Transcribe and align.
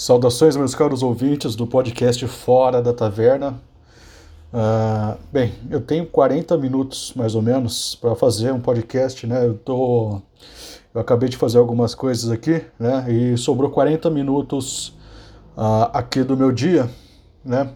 Saudações, 0.00 0.56
meus 0.56 0.74
caros 0.74 1.02
ouvintes 1.02 1.54
do 1.54 1.66
podcast 1.66 2.26
Fora 2.26 2.80
da 2.80 2.90
Taverna. 2.90 3.60
Uh, 4.50 5.18
bem, 5.30 5.52
eu 5.70 5.78
tenho 5.82 6.06
40 6.06 6.56
minutos 6.56 7.12
mais 7.14 7.34
ou 7.34 7.42
menos 7.42 7.96
para 7.96 8.16
fazer 8.16 8.50
um 8.50 8.58
podcast, 8.58 9.26
né? 9.26 9.46
Eu 9.46 9.58
tô. 9.58 10.22
Eu 10.94 11.02
acabei 11.02 11.28
de 11.28 11.36
fazer 11.36 11.58
algumas 11.58 11.94
coisas 11.94 12.30
aqui, 12.30 12.64
né? 12.78 13.12
E 13.12 13.36
sobrou 13.36 13.70
40 13.70 14.08
minutos 14.08 14.88
uh, 15.54 15.92
aqui 15.92 16.24
do 16.24 16.34
meu 16.34 16.50
dia, 16.50 16.88
né? 17.44 17.70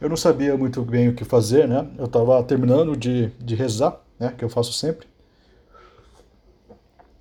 Eu 0.00 0.08
não 0.08 0.16
sabia 0.16 0.56
muito 0.56 0.82
bem 0.82 1.10
o 1.10 1.14
que 1.14 1.24
fazer, 1.24 1.68
né? 1.68 1.86
Eu 1.96 2.06
estava 2.06 2.42
terminando 2.42 2.96
de, 2.96 3.28
de 3.38 3.54
rezar, 3.54 4.00
né? 4.18 4.34
Que 4.36 4.44
eu 4.44 4.48
faço 4.48 4.72
sempre. 4.72 5.06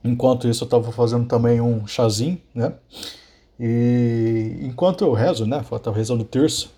Enquanto 0.03 0.47
isso, 0.47 0.63
eu 0.63 0.65
estava 0.65 0.91
fazendo 0.91 1.27
também 1.27 1.61
um 1.61 1.85
chazinho, 1.85 2.41
né? 2.55 2.73
E 3.59 4.59
enquanto 4.61 5.03
eu 5.03 5.13
rezo, 5.13 5.45
né? 5.45 5.61
Estava 5.71 5.95
rezando 5.95 6.23
o 6.23 6.25
terço. 6.25 6.71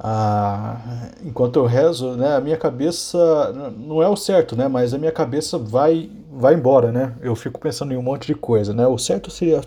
Ah, 0.00 1.10
enquanto 1.24 1.56
eu 1.58 1.66
rezo, 1.66 2.12
né, 2.12 2.36
a 2.36 2.40
minha 2.40 2.56
cabeça 2.56 3.72
não 3.76 4.00
é 4.00 4.08
o 4.08 4.14
certo, 4.14 4.54
né, 4.54 4.68
mas 4.68 4.94
a 4.94 4.98
minha 4.98 5.10
cabeça 5.10 5.58
vai 5.58 6.08
vai 6.30 6.54
embora, 6.54 6.92
né? 6.92 7.16
Eu 7.20 7.34
fico 7.34 7.58
pensando 7.58 7.92
em 7.92 7.96
um 7.96 8.02
monte 8.02 8.28
de 8.28 8.34
coisa, 8.34 8.72
né? 8.72 8.86
O 8.86 8.96
certo 8.96 9.28
seria 9.28 9.60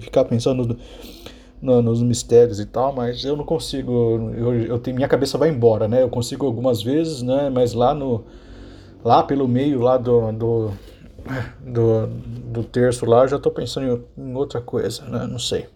ficar 0.00 0.24
pensando 0.24 0.76
no, 1.62 1.80
nos 1.80 2.02
mistérios 2.02 2.58
e 2.58 2.66
tal, 2.66 2.92
mas 2.92 3.24
eu 3.24 3.36
não 3.36 3.44
consigo, 3.44 4.32
eu, 4.36 4.54
eu 4.64 4.78
tenho, 4.80 4.96
minha 4.96 5.06
cabeça 5.08 5.38
vai 5.38 5.50
embora, 5.50 5.86
né? 5.86 6.02
Eu 6.02 6.08
consigo 6.08 6.46
algumas 6.46 6.82
vezes, 6.82 7.22
né, 7.22 7.48
mas 7.48 7.72
lá 7.72 7.94
no 7.94 8.24
lá 9.04 9.22
pelo 9.22 9.46
meio 9.46 9.80
lá 9.80 9.96
do, 9.96 10.32
do 10.32 10.70
do, 11.60 12.06
do 12.06 12.64
terço 12.64 13.06
lá, 13.06 13.22
eu 13.22 13.28
já 13.28 13.36
estou 13.36 13.52
pensando 13.52 14.04
em, 14.16 14.22
em, 14.22 14.34
outra 14.34 14.60
coisa, 14.60 15.04
né? 15.04 15.26
Não 15.26 15.38
sei. 15.38 15.66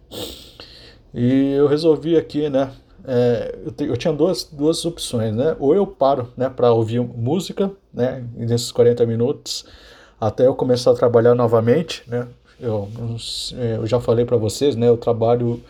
E 1.13 1.53
eu 1.53 1.67
resolvi 1.67 2.17
aqui, 2.17 2.49
né? 2.49 2.71
É, 3.05 3.59
eu, 3.65 3.73
te, 3.73 3.85
eu, 3.85 3.97
tinha 3.97 4.13
duas, 4.13 4.45
duas 4.45 4.85
opções, 4.85 5.35
né? 5.35 5.57
Ou 5.59 5.75
eu 5.75 5.87
paro, 5.87 6.29
né, 6.37 6.49
para 6.49 6.73
ouvir 6.73 7.01
música, 7.01 7.71
né, 7.93 8.25
nesses 8.35 8.71
40 8.71 9.07
minutos, 9.07 9.65
até 10.21 10.47
eu 10.47 10.55
começar 10.55 10.91
a 10.91 10.95
trabalhar 10.95 11.35
novamente, 11.35 12.03
né? 12.07 12.29
Eu, 12.61 12.89
eu 13.77 13.87
já 13.87 13.99
falei 13.99 14.27
para 14.27 14.37
vocês, 14.37 14.77
né? 14.77 14.87
Eu 14.87 14.99
trabalho 14.99 15.63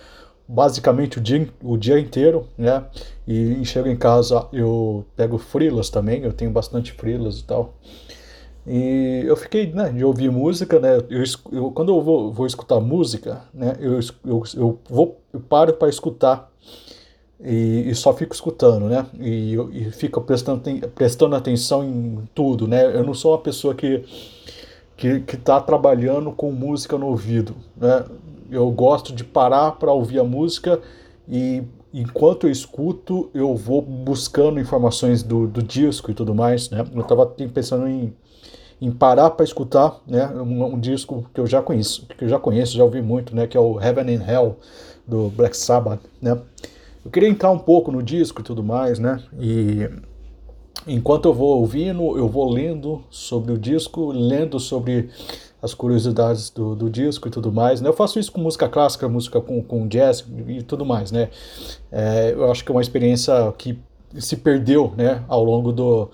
basicamente 0.46 1.18
o 1.18 1.20
dia, 1.20 1.48
o 1.62 1.76
dia 1.76 2.00
inteiro, 2.00 2.48
né? 2.58 2.84
E 3.26 3.64
chego 3.64 3.88
em 3.88 3.96
casa, 3.96 4.44
eu 4.52 5.06
pego 5.14 5.38
frilas 5.38 5.88
também, 5.88 6.24
eu 6.24 6.32
tenho 6.32 6.50
bastante 6.50 6.92
frilas 6.92 7.38
e 7.38 7.44
tal. 7.44 7.74
E 8.66 9.22
eu 9.26 9.36
fiquei, 9.36 9.72
né, 9.72 9.88
de 9.90 10.04
ouvir 10.04 10.30
música, 10.30 10.78
né, 10.78 10.98
eu, 11.08 11.22
eu 11.50 11.70
quando 11.70 11.92
eu 11.92 12.02
vou, 12.02 12.32
vou 12.32 12.46
escutar 12.46 12.78
música, 12.78 13.42
né, 13.54 13.74
eu, 13.80 13.98
eu, 14.24 14.42
eu, 14.54 14.78
vou, 14.88 15.18
eu 15.32 15.40
paro 15.40 15.72
para 15.72 15.88
escutar 15.88 16.50
e, 17.42 17.88
e, 17.88 17.94
só 17.94 18.12
fico 18.12 18.34
escutando, 18.34 18.86
né, 18.86 19.06
e, 19.18 19.56
e 19.72 19.90
fico 19.90 20.20
prestando, 20.20 20.62
prestando 20.88 21.34
atenção 21.34 21.82
em 21.82 22.28
tudo, 22.34 22.68
né, 22.68 22.84
eu 22.94 23.02
não 23.02 23.14
sou 23.14 23.32
uma 23.32 23.38
pessoa 23.38 23.74
que 23.74 24.04
que 24.94 25.34
está 25.34 25.58
trabalhando 25.58 26.30
com 26.30 26.52
música 26.52 26.98
no 26.98 27.06
ouvido, 27.06 27.56
né, 27.74 28.04
eu 28.50 28.70
gosto 28.70 29.14
de 29.14 29.24
parar 29.24 29.72
para 29.72 29.90
ouvir 29.90 30.18
a 30.18 30.24
música 30.24 30.78
e 31.26 31.62
enquanto 31.92 32.46
eu 32.46 32.50
escuto, 32.50 33.30
eu 33.32 33.56
vou 33.56 33.80
buscando 33.80 34.60
informações 34.60 35.22
do, 35.22 35.46
do 35.46 35.62
disco 35.62 36.10
e 36.10 36.14
tudo 36.14 36.34
mais, 36.34 36.70
né? 36.70 36.84
Eu 36.94 37.02
estava 37.02 37.26
pensando 37.26 37.88
em 37.88 38.12
em 38.80 38.90
parar 38.90 39.30
para 39.30 39.44
escutar 39.44 40.00
né, 40.06 40.26
um, 40.28 40.74
um, 40.74 40.80
disco 40.80 41.26
que 41.34 41.40
eu 41.40 41.46
já 41.46 41.60
conheço, 41.60 42.06
que 42.06 42.24
eu 42.24 42.28
já 42.28 42.38
conheço, 42.38 42.76
já 42.76 42.82
ouvi 42.82 43.02
muito, 43.02 43.36
né, 43.36 43.46
que 43.46 43.56
é 43.56 43.60
o 43.60 43.80
Heaven 43.80 44.16
and 44.16 44.24
Hell 44.26 44.56
do 45.06 45.28
Black 45.30 45.56
Sabbath, 45.56 46.00
né? 46.20 46.38
Eu 47.04 47.10
queria 47.10 47.28
entrar 47.28 47.50
um 47.50 47.58
pouco 47.58 47.90
no 47.90 48.02
disco 48.02 48.40
e 48.40 48.44
tudo 48.44 48.62
mais, 48.62 48.98
né? 48.98 49.22
E 49.38 49.88
enquanto 50.86 51.26
eu 51.26 51.34
vou 51.34 51.58
ouvindo, 51.58 52.16
eu 52.16 52.28
vou 52.28 52.48
lendo 52.50 53.02
sobre 53.10 53.52
o 53.52 53.58
disco, 53.58 54.12
lendo 54.12 54.60
sobre 54.60 55.08
as 55.62 55.74
curiosidades 55.74 56.50
do, 56.50 56.74
do 56.74 56.88
disco 56.90 57.28
e 57.28 57.30
tudo 57.30 57.50
mais. 57.50 57.80
Né? 57.80 57.88
Eu 57.88 57.92
faço 57.92 58.18
isso 58.18 58.30
com 58.30 58.40
música 58.40 58.68
clássica, 58.68 59.08
música 59.08 59.40
com, 59.40 59.62
com 59.62 59.88
jazz 59.88 60.24
e 60.46 60.62
tudo 60.62 60.84
mais, 60.84 61.10
né? 61.10 61.30
É, 61.90 62.32
eu 62.32 62.50
acho 62.50 62.64
que 62.64 62.70
é 62.70 62.74
uma 62.74 62.82
experiência 62.82 63.34
que 63.58 63.78
se 64.18 64.36
perdeu, 64.36 64.92
né, 64.96 65.22
ao 65.28 65.44
longo 65.44 65.72
do, 65.72 66.10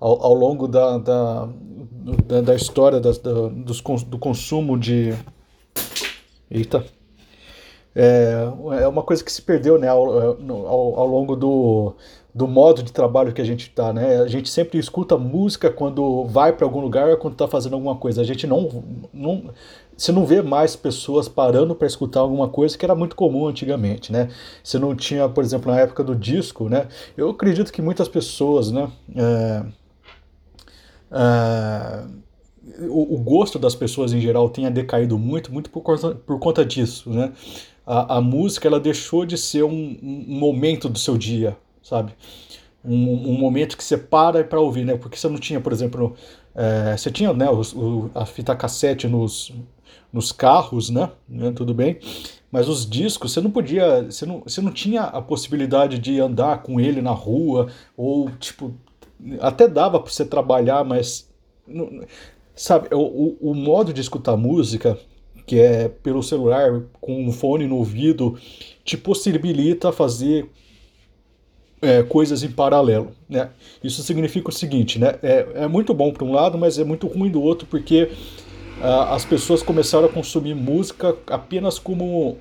ao, 0.00 0.22
ao 0.22 0.34
longo 0.34 0.68
da, 0.68 0.98
da, 0.98 1.48
da, 2.26 2.40
da 2.40 2.54
história 2.54 3.00
da, 3.00 3.10
da, 3.10 3.48
dos, 3.48 3.80
do 4.04 4.18
consumo 4.18 4.78
de. 4.78 5.14
Eita! 6.50 6.84
É, 7.94 8.46
é 8.82 8.88
uma 8.88 9.02
coisa 9.02 9.24
que 9.24 9.32
se 9.32 9.40
perdeu 9.40 9.78
né, 9.78 9.88
ao, 9.88 10.06
ao, 10.06 11.00
ao 11.00 11.06
longo 11.06 11.34
do, 11.34 11.94
do 12.34 12.46
modo 12.46 12.82
de 12.82 12.92
trabalho 12.92 13.32
que 13.32 13.40
a 13.40 13.44
gente 13.44 13.62
está, 13.62 13.90
né? 13.90 14.18
A 14.18 14.26
gente 14.26 14.50
sempre 14.50 14.78
escuta 14.78 15.16
música 15.16 15.70
quando 15.70 16.24
vai 16.26 16.52
para 16.52 16.66
algum 16.66 16.80
lugar 16.80 17.08
ou 17.08 17.16
quando 17.16 17.32
está 17.32 17.48
fazendo 17.48 17.72
alguma 17.72 17.96
coisa. 17.96 18.20
A 18.20 18.24
gente 18.24 18.46
não, 18.46 18.84
não 19.14 19.44
você 19.96 20.12
não 20.12 20.26
vê 20.26 20.42
mais 20.42 20.76
pessoas 20.76 21.26
parando 21.26 21.74
para 21.74 21.86
escutar 21.86 22.20
alguma 22.20 22.48
coisa 22.48 22.76
que 22.76 22.84
era 22.84 22.94
muito 22.94 23.16
comum 23.16 23.46
antigamente, 23.48 24.12
né? 24.12 24.28
Você 24.62 24.78
não 24.78 24.94
tinha, 24.94 25.26
por 25.26 25.42
exemplo, 25.42 25.72
na 25.72 25.80
época 25.80 26.04
do 26.04 26.14
disco, 26.14 26.68
né? 26.68 26.88
Eu 27.16 27.30
acredito 27.30 27.72
que 27.72 27.80
muitas 27.80 28.06
pessoas, 28.06 28.70
né? 28.70 28.90
É, 29.16 29.62
uh, 31.10 32.08
o, 32.88 33.14
o, 33.14 33.18
gosto 33.18 33.58
das 33.58 33.74
pessoas 33.74 34.12
em 34.12 34.20
geral 34.20 34.48
tenha 34.48 34.70
decaído 34.70 35.18
muito, 35.18 35.52
muito 35.52 35.70
por 35.70 35.82
conta, 35.82 36.14
por 36.14 36.38
conta 36.38 36.64
disso, 36.64 37.10
né? 37.10 37.32
A, 37.86 38.16
a 38.16 38.20
música 38.20 38.66
ela 38.66 38.80
deixou 38.80 39.24
de 39.24 39.38
ser 39.38 39.62
um, 39.62 39.98
um 40.02 40.38
momento 40.38 40.88
do 40.88 40.98
seu 40.98 41.16
dia, 41.16 41.56
sabe? 41.82 42.12
Um, 42.84 43.30
um 43.30 43.38
momento 43.38 43.76
que 43.76 43.84
você 43.84 43.96
para 43.96 44.42
para 44.44 44.60
ouvir, 44.60 44.84
né? 44.84 44.96
Porque 44.96 45.16
você 45.16 45.28
não 45.28 45.38
tinha, 45.38 45.60
por 45.60 45.72
exemplo, 45.72 46.14
é, 46.54 46.96
você 46.96 47.10
tinha 47.10 47.32
né, 47.32 47.48
os, 47.50 47.72
o, 47.72 48.10
a 48.14 48.26
fita 48.26 48.56
cassete 48.56 49.06
nos, 49.06 49.52
nos 50.12 50.32
carros, 50.32 50.90
né? 50.90 51.10
né? 51.28 51.52
Tudo 51.52 51.74
bem. 51.74 51.98
Mas 52.50 52.68
os 52.68 52.88
discos, 52.88 53.32
você 53.32 53.40
não 53.40 53.50
podia, 53.50 54.04
você 54.04 54.24
não, 54.24 54.40
você 54.40 54.60
não 54.60 54.72
tinha 54.72 55.02
a 55.02 55.20
possibilidade 55.20 55.98
de 55.98 56.18
andar 56.18 56.62
com 56.62 56.80
ele 56.80 57.02
na 57.02 57.10
rua 57.10 57.68
ou, 57.96 58.30
tipo, 58.30 58.74
até 59.40 59.66
dava 59.66 60.00
para 60.00 60.10
você 60.10 60.24
trabalhar, 60.24 60.84
mas 60.84 61.28
sabe, 62.54 62.88
o, 62.92 63.36
o 63.40 63.54
modo 63.54 63.92
de 63.92 64.00
escutar 64.00 64.36
música, 64.36 64.98
que 65.46 65.58
é 65.58 65.88
pelo 65.88 66.22
celular, 66.22 66.82
com 67.00 67.26
um 67.26 67.32
fone 67.32 67.66
no 67.66 67.76
ouvido, 67.76 68.38
te 68.84 68.96
possibilita 68.96 69.92
fazer 69.92 70.50
é, 71.80 72.02
coisas 72.02 72.42
em 72.42 72.50
paralelo. 72.50 73.12
Né? 73.28 73.50
Isso 73.82 74.02
significa 74.02 74.48
o 74.48 74.52
seguinte, 74.52 74.98
né? 74.98 75.18
é, 75.22 75.46
é 75.54 75.68
muito 75.68 75.94
bom 75.94 76.12
para 76.12 76.24
um 76.24 76.32
lado, 76.32 76.58
mas 76.58 76.78
é 76.78 76.84
muito 76.84 77.06
ruim 77.06 77.30
do 77.30 77.42
outro, 77.42 77.66
porque 77.68 78.10
as 78.82 79.24
pessoas 79.24 79.62
começaram 79.62 80.06
a 80.06 80.12
consumir 80.12 80.54
música 80.54 81.16
apenas 81.28 81.78
como. 81.78 82.36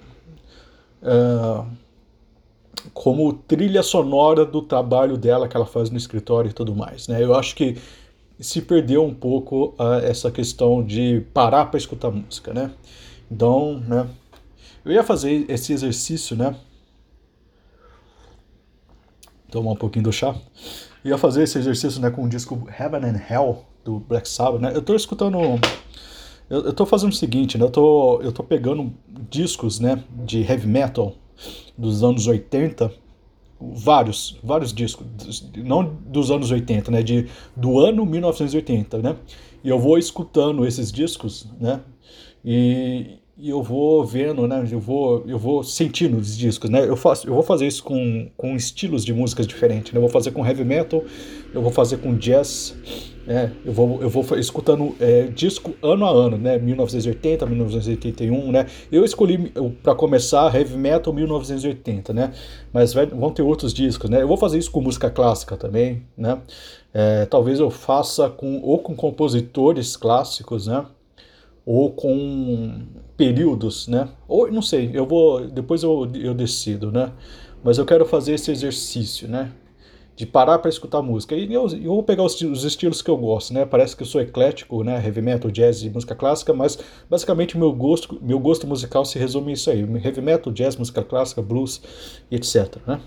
Uh, 1.02 1.66
como 2.94 3.34
trilha 3.34 3.84
sonora 3.84 4.46
do 4.46 4.62
trabalho 4.62 5.18
dela 5.18 5.47
que 5.47 5.56
ela 5.56 5.66
faz 5.66 5.90
no 5.90 5.97
escritório 5.97 6.50
e 6.50 6.53
tudo 6.53 6.75
mais. 6.75 7.07
Né? 7.07 7.23
Eu 7.23 7.34
acho 7.35 7.56
que 7.56 7.78
se 8.40 8.62
perdeu 8.62 9.03
um 9.03 9.13
pouco 9.13 9.75
uh, 9.79 10.03
essa 10.03 10.29
questão 10.31 10.84
de 10.84 11.22
parar 11.34 11.66
para 11.66 11.78
escutar 11.78 12.12
música, 12.12 12.53
né? 12.53 12.72
Então, 13.31 13.79
né? 13.88 14.07
Eu 14.84 14.91
ia 14.91 15.03
fazer 15.03 15.45
esse 15.50 15.74
exercício, 15.74 16.35
né? 16.35 16.56
Tomar 19.50 19.72
um 19.72 19.75
pouquinho 19.75 20.03
do 20.03 20.12
chá. 20.12 20.35
Eu 21.03 21.12
ia 21.12 21.18
fazer 21.18 21.44
esse 21.44 21.57
exercício, 21.57 22.01
né, 22.01 22.09
com 22.09 22.24
o 22.24 22.29
disco 22.29 22.68
Heaven 22.78 23.09
and 23.09 23.22
Hell 23.29 23.63
do 23.84 24.00
Black 24.00 24.28
Sabbath, 24.28 24.62
né? 24.62 24.72
Eu 24.75 24.81
tô 24.81 24.95
escutando 24.95 25.38
eu, 26.50 26.74
tô 26.74 26.85
fazendo 26.85 27.12
o 27.12 27.16
seguinte, 27.16 27.57
né? 27.57 27.63
Eu 27.63 27.72
tô 27.72 28.22
eu 28.22 28.31
tô 28.31 28.44
pegando 28.44 28.94
discos, 29.29 29.79
né, 29.79 30.03
de 30.25 30.41
heavy 30.41 30.68
metal 30.68 31.16
dos 31.77 32.04
anos 32.04 32.27
80, 32.27 32.92
vários, 33.60 34.38
vários 34.44 34.74
discos, 34.74 35.06
não 35.57 35.83
dos 35.83 36.31
anos 36.31 36.51
80, 36.51 36.92
né, 36.92 37.04
de, 37.04 37.27
do 37.56 37.80
ano 37.80 38.06
1980, 38.06 39.00
né, 39.00 39.16
e 39.63 39.69
eu 39.69 39.80
vou 39.80 39.98
escutando 39.98 40.66
esses 40.66 40.92
discos, 40.92 41.48
né, 41.60 41.81
e, 42.44 43.18
e 43.37 43.49
eu 43.49 43.61
vou 43.61 44.05
vendo, 44.05 44.47
né, 44.47 44.65
eu 44.71 44.79
vou, 44.79 45.23
eu 45.27 45.37
vou 45.37 45.63
sentindo 45.63 46.17
os 46.17 46.37
discos, 46.37 46.69
né, 46.69 46.87
eu, 46.87 46.95
faço, 46.95 47.27
eu 47.27 47.33
vou 47.33 47.43
fazer 47.43 47.67
isso 47.67 47.83
com, 47.83 48.29
com 48.37 48.55
estilos 48.55 49.03
de 49.03 49.13
músicas 49.13 49.45
diferentes, 49.45 49.91
né, 49.91 49.97
eu 49.97 50.01
vou 50.01 50.09
fazer 50.09 50.31
com 50.31 50.45
heavy 50.45 50.63
metal, 50.63 51.03
eu 51.53 51.61
vou 51.61 51.71
fazer 51.71 51.97
com 51.97 52.15
jazz, 52.15 52.75
é, 53.27 53.49
eu 53.65 53.73
vou, 53.73 54.01
eu 54.01 54.09
vou 54.09 54.23
escutando 54.37 54.95
é, 54.99 55.23
disco 55.23 55.73
ano 55.81 56.05
a 56.05 56.11
ano, 56.11 56.37
né? 56.37 56.59
1980, 56.59 57.45
1981, 57.45 58.51
né? 58.51 58.67
Eu 58.91 59.03
escolhi 59.03 59.51
para 59.81 59.95
começar 59.95 60.53
heavy 60.55 60.77
metal 60.77 61.11
1980, 61.11 62.13
né? 62.13 62.33
Mas 62.71 62.93
vai, 62.93 63.07
vão 63.07 63.31
ter 63.31 63.41
outros 63.41 63.73
discos, 63.73 64.09
né? 64.11 64.21
Eu 64.21 64.27
vou 64.27 64.37
fazer 64.37 64.59
isso 64.59 64.69
com 64.69 64.79
música 64.79 65.09
clássica 65.09 65.57
também, 65.57 66.03
né? 66.15 66.37
É, 66.93 67.25
talvez 67.25 67.59
eu 67.59 67.71
faça 67.71 68.29
com 68.29 68.61
ou 68.61 68.77
com 68.77 68.95
compositores 68.95 69.97
clássicos, 69.97 70.67
né? 70.67 70.85
Ou 71.65 71.91
com 71.91 72.83
períodos, 73.17 73.88
né? 73.88 74.09
Ou 74.27 74.51
não 74.51 74.62
sei, 74.62 74.91
eu 74.94 75.06
vou 75.06 75.47
depois 75.47 75.83
eu, 75.83 76.09
eu 76.13 76.33
decido, 76.33 76.91
né? 76.91 77.12
Mas 77.63 77.77
eu 77.77 77.85
quero 77.85 78.06
fazer 78.06 78.33
esse 78.33 78.51
exercício, 78.51 79.27
né? 79.27 79.51
De 80.15 80.25
parar 80.25 80.59
para 80.59 80.69
escutar 80.69 81.01
música. 81.01 81.35
E 81.35 81.51
eu, 81.51 81.67
eu 81.67 81.95
vou 81.95 82.03
pegar 82.03 82.23
os, 82.23 82.39
os, 82.39 82.63
estilos 82.63 83.01
que 83.01 83.09
eu 83.09 83.17
gosto, 83.17 83.53
né? 83.53 83.65
Parece 83.65 83.95
que 83.95 84.03
eu 84.03 84.07
sou 84.07 84.21
eclético, 84.21 84.83
né? 84.83 85.03
Heavy 85.03 85.21
metal, 85.21 85.50
jazz 85.50 85.81
e 85.81 85.89
música 85.89 86.15
clássica, 86.15 86.53
mas 86.53 86.77
basicamente 87.09 87.57
meu 87.57 87.73
gosto, 87.73 88.19
meu 88.21 88.39
gosto 88.39 88.68
musical 88.68 89.03
se 89.03 89.18
resume 89.18 89.53
isso 89.53 89.69
aí: 89.69 89.79
heavy 89.81 90.21
metal, 90.21 90.53
jazz, 90.53 90.75
música 90.75 91.03
clássica, 91.03 91.41
blues 91.41 91.81
etc, 92.31 92.77
né? 92.85 93.01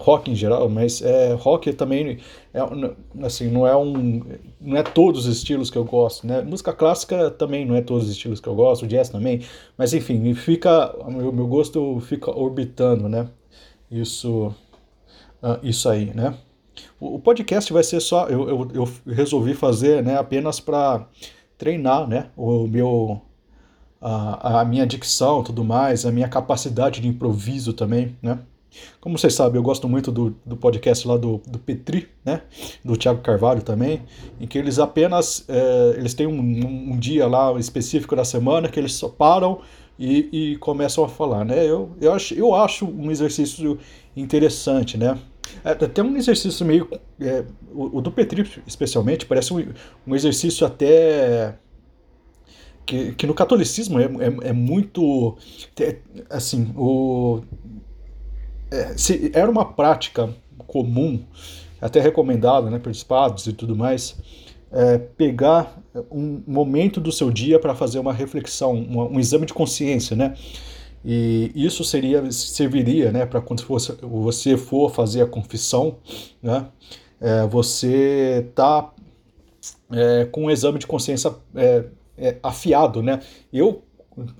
Rock 0.00 0.30
em 0.30 0.34
geral, 0.34 0.68
mas 0.68 1.02
é, 1.02 1.34
rock 1.34 1.72
também 1.74 2.18
é, 2.54 2.60
assim, 3.22 3.48
não 3.48 3.66
é 3.66 3.76
um 3.76 4.22
não 4.60 4.76
é 4.76 4.82
todos 4.82 5.26
os 5.26 5.36
estilos 5.36 5.70
que 5.70 5.76
eu 5.76 5.84
gosto, 5.84 6.26
né? 6.26 6.40
Música 6.40 6.72
clássica 6.72 7.30
também 7.30 7.66
não 7.66 7.74
é 7.76 7.82
todos 7.82 8.04
os 8.04 8.10
estilos 8.10 8.40
que 8.40 8.48
eu 8.48 8.54
gosto, 8.54 8.86
jazz 8.86 9.10
também, 9.10 9.42
mas 9.76 9.92
enfim, 9.92 10.32
fica 10.34 10.94
meu, 11.06 11.30
meu 11.32 11.46
gosto 11.46 12.00
fica 12.00 12.30
orbitando, 12.30 13.08
né? 13.08 13.28
Isso 13.90 14.54
uh, 15.42 15.58
isso 15.62 15.88
aí, 15.88 16.06
né? 16.14 16.34
O, 16.98 17.16
o, 17.16 17.18
podcast 17.20 17.70
vai 17.72 17.82
ser 17.84 18.00
só 18.00 18.26
eu, 18.28 18.48
eu, 18.48 18.68
eu 18.74 19.14
resolvi 19.14 19.54
fazer, 19.54 20.02
né, 20.02 20.16
apenas 20.16 20.60
para 20.60 21.06
treinar, 21.58 22.08
né, 22.08 22.30
o 22.36 22.66
meu 22.66 23.20
a, 24.00 24.60
a 24.60 24.64
minha 24.64 24.86
dicção, 24.86 25.42
tudo 25.42 25.62
mais, 25.62 26.06
a 26.06 26.12
minha 26.12 26.28
capacidade 26.28 27.00
de 27.00 27.08
improviso 27.08 27.74
também, 27.74 28.16
né? 28.22 28.38
Como 29.00 29.18
vocês 29.18 29.34
sabem, 29.34 29.56
eu 29.56 29.62
gosto 29.62 29.88
muito 29.88 30.12
do, 30.12 30.36
do 30.44 30.56
podcast 30.56 31.06
lá 31.06 31.16
do, 31.16 31.40
do 31.46 31.58
Petri, 31.58 32.08
né? 32.24 32.42
Do 32.84 32.96
Thiago 32.96 33.20
Carvalho 33.20 33.62
também, 33.62 34.02
em 34.40 34.46
que 34.46 34.58
eles 34.58 34.78
apenas 34.78 35.44
é, 35.48 35.94
eles 35.96 36.14
têm 36.14 36.26
um, 36.26 36.92
um, 36.92 36.98
dia 36.98 37.26
lá 37.26 37.52
específico 37.58 38.14
da 38.14 38.24
semana 38.24 38.68
que 38.68 38.78
eles 38.78 38.94
só 38.94 39.08
param 39.08 39.60
e, 39.98 40.52
e 40.52 40.56
começam 40.58 41.04
a 41.04 41.08
falar, 41.08 41.44
né? 41.44 41.64
Eu, 41.66 41.90
eu, 42.00 42.12
acho, 42.12 42.34
eu 42.34 42.54
acho 42.54 42.86
um 42.86 43.10
exercício 43.10 43.78
interessante, 44.16 44.96
né? 44.96 45.18
É, 45.64 45.70
até 45.70 46.02
um 46.02 46.16
exercício 46.16 46.64
meio. 46.64 46.88
É, 47.20 47.44
o, 47.72 47.98
o, 47.98 48.00
do 48.00 48.10
Petri, 48.10 48.48
especialmente, 48.66 49.26
parece 49.26 49.52
um, 49.52 49.66
um 50.06 50.14
exercício 50.14 50.66
até. 50.66 51.56
Que, 52.86 53.12
que 53.12 53.26
no 53.26 53.34
catolicismo 53.34 54.00
é, 54.00 54.04
é, 54.04 54.48
é 54.50 54.52
muito. 54.52 55.36
Assim, 56.28 56.72
o 56.76 57.42
é, 58.70 58.96
se, 58.96 59.30
era 59.34 59.50
uma 59.50 59.64
prática 59.64 60.32
comum, 60.66 61.24
até 61.80 62.00
recomendada 62.00 62.70
né, 62.70 62.78
pelos 62.78 63.02
padres 63.02 63.46
e 63.46 63.52
tudo 63.52 63.74
mais, 63.74 64.16
é, 64.70 64.98
pegar 64.98 65.76
um 66.10 66.42
momento 66.46 67.00
do 67.00 67.10
seu 67.10 67.30
dia 67.30 67.58
para 67.58 67.74
fazer 67.74 67.98
uma 67.98 68.12
reflexão, 68.12 68.74
um, 68.74 69.14
um, 69.14 69.20
exame 69.20 69.46
de 69.46 69.52
consciência, 69.52 70.14
né? 70.14 70.34
E 71.04 71.50
isso 71.54 71.82
seria 71.82 72.30
serviria, 72.30 73.10
né, 73.10 73.24
para 73.24 73.40
quando 73.40 73.62
fosse, 73.62 73.92
você 74.02 74.56
for 74.56 74.90
fazer 74.90 75.22
a 75.22 75.26
confissão, 75.26 75.96
né? 76.42 76.66
É, 77.20 77.46
você 77.46 78.46
tá 78.54 78.92
é, 79.90 80.26
com 80.26 80.44
um 80.44 80.50
exame 80.50 80.78
de 80.78 80.86
consciência 80.86 81.34
é, 81.54 81.84
é, 82.16 82.36
afiado, 82.42 83.02
né? 83.02 83.20
Eu 83.52 83.82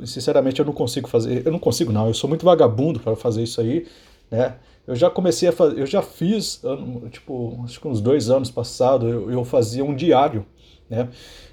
sinceramente 0.04 0.60
eu 0.60 0.66
não 0.66 0.72
consigo 0.72 1.08
fazer, 1.08 1.46
eu 1.46 1.50
não 1.50 1.58
consigo 1.58 1.90
não, 1.92 2.06
eu 2.06 2.14
sou 2.14 2.28
muito 2.28 2.44
vagabundo 2.44 3.00
para 3.00 3.16
fazer 3.16 3.42
isso 3.42 3.60
aí 3.60 3.86
né? 4.30 4.56
Eu 4.86 4.96
já 4.96 5.08
comecei 5.08 5.48
a 5.48 5.52
fazer, 5.52 5.78
eu 5.78 5.86
já 5.86 6.02
fiz, 6.02 6.62
tipo, 7.10 7.60
acho 7.64 7.80
que 7.80 7.86
uns 7.86 8.00
dois 8.00 8.28
anos 8.30 8.50
passados, 8.50 9.10
eu, 9.10 9.30
eu 9.30 9.44
fazia 9.44 9.84
um 9.84 9.94
diário, 9.94 10.44
né? 10.88 11.08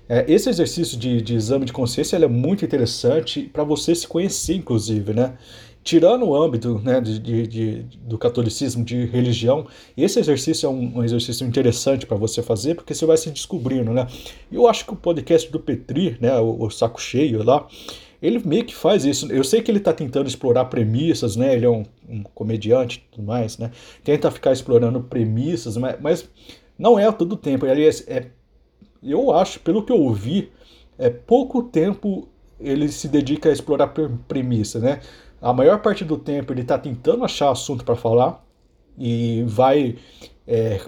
É, 0.10 0.26
esse 0.32 0.50
exercício 0.50 0.98
de, 0.98 1.22
de, 1.22 1.36
exame 1.36 1.66
de 1.66 1.74
consciência 1.74 2.16
é 2.16 2.28
muito 2.28 2.64
interessante 2.64 3.42
para 3.42 3.64
você 3.64 3.94
se 3.94 4.08
conhecer, 4.08 4.56
inclusive, 4.56 5.14
né? 5.14 5.38
Tirando 5.84 6.26
o 6.26 6.36
âmbito 6.36 6.80
né, 6.80 7.00
de, 7.00 7.20
de, 7.20 7.48
de, 7.48 7.74
do 8.02 8.18
catolicismo, 8.18 8.84
de 8.84 9.06
religião, 9.06 9.68
esse 9.96 10.20
exercício 10.20 10.68
é 10.68 10.70
um, 10.70 10.98
um 10.98 11.04
exercício 11.04 11.46
interessante 11.46 12.06
para 12.06 12.18
você 12.18 12.42
fazer, 12.42 12.76
porque 12.76 12.94
você 12.94 13.06
vai 13.06 13.18
se 13.18 13.30
descobrindo, 13.30 13.94
né? 13.94 14.08
Eu 14.52 14.68
acho 14.68 14.86
que 14.86 14.94
o 14.94 14.96
podcast 14.96 15.52
do 15.52 15.60
Petri, 15.60 16.18
né, 16.20 16.38
o, 16.40 16.64
o 16.64 16.70
Saco 16.70 17.02
Cheio 17.02 17.44
lá, 17.44 17.68
ele 18.22 18.40
meio 18.46 18.66
que 18.66 18.76
faz 18.76 19.06
isso. 19.06 19.32
Eu 19.32 19.44
sei 19.44 19.62
que 19.62 19.70
ele 19.70 19.78
está 19.78 19.94
tentando 19.94 20.28
explorar 20.28 20.66
premissas, 20.66 21.36
né? 21.36 21.54
Ele 21.54 21.66
é 21.66 21.70
um, 21.70 21.84
um 22.08 22.24
comediante 22.24 22.98
e 22.98 23.12
tudo 23.12 23.26
mais, 23.26 23.58
né? 23.58 23.72
Tenta 24.04 24.32
ficar 24.32 24.52
explorando 24.52 25.02
premissas, 25.02 25.78
mas, 25.78 26.00
mas 26.02 26.30
não 26.78 26.98
é 26.98 27.12
todo 27.12 27.34
o 27.34 27.38
tempo. 27.38 27.66
Aliás, 27.66 28.04
é, 28.08 28.28
eu 29.04 29.32
acho, 29.32 29.60
pelo 29.60 29.84
que 29.84 29.92
eu 29.92 30.00
ouvi, 30.00 30.52
é 30.98 31.10
pouco 31.10 31.64
tempo 31.64 32.28
ele 32.60 32.90
se 32.90 33.08
dedica 33.08 33.50
a 33.50 33.54
explorar 33.54 33.94
premissa, 34.28 34.80
né? 34.80 35.02
A 35.40 35.54
maior 35.54 35.82
parte 35.82 36.04
do 36.04 36.18
tempo 36.18 36.52
ele 36.52 36.62
está 36.62 36.78
tentando 36.78 37.24
achar 37.24 37.52
assunto 37.52 37.86
para 37.86 37.96
falar 37.96 38.44
e 38.98 39.44
vai 39.46 39.96
é, 40.48 40.82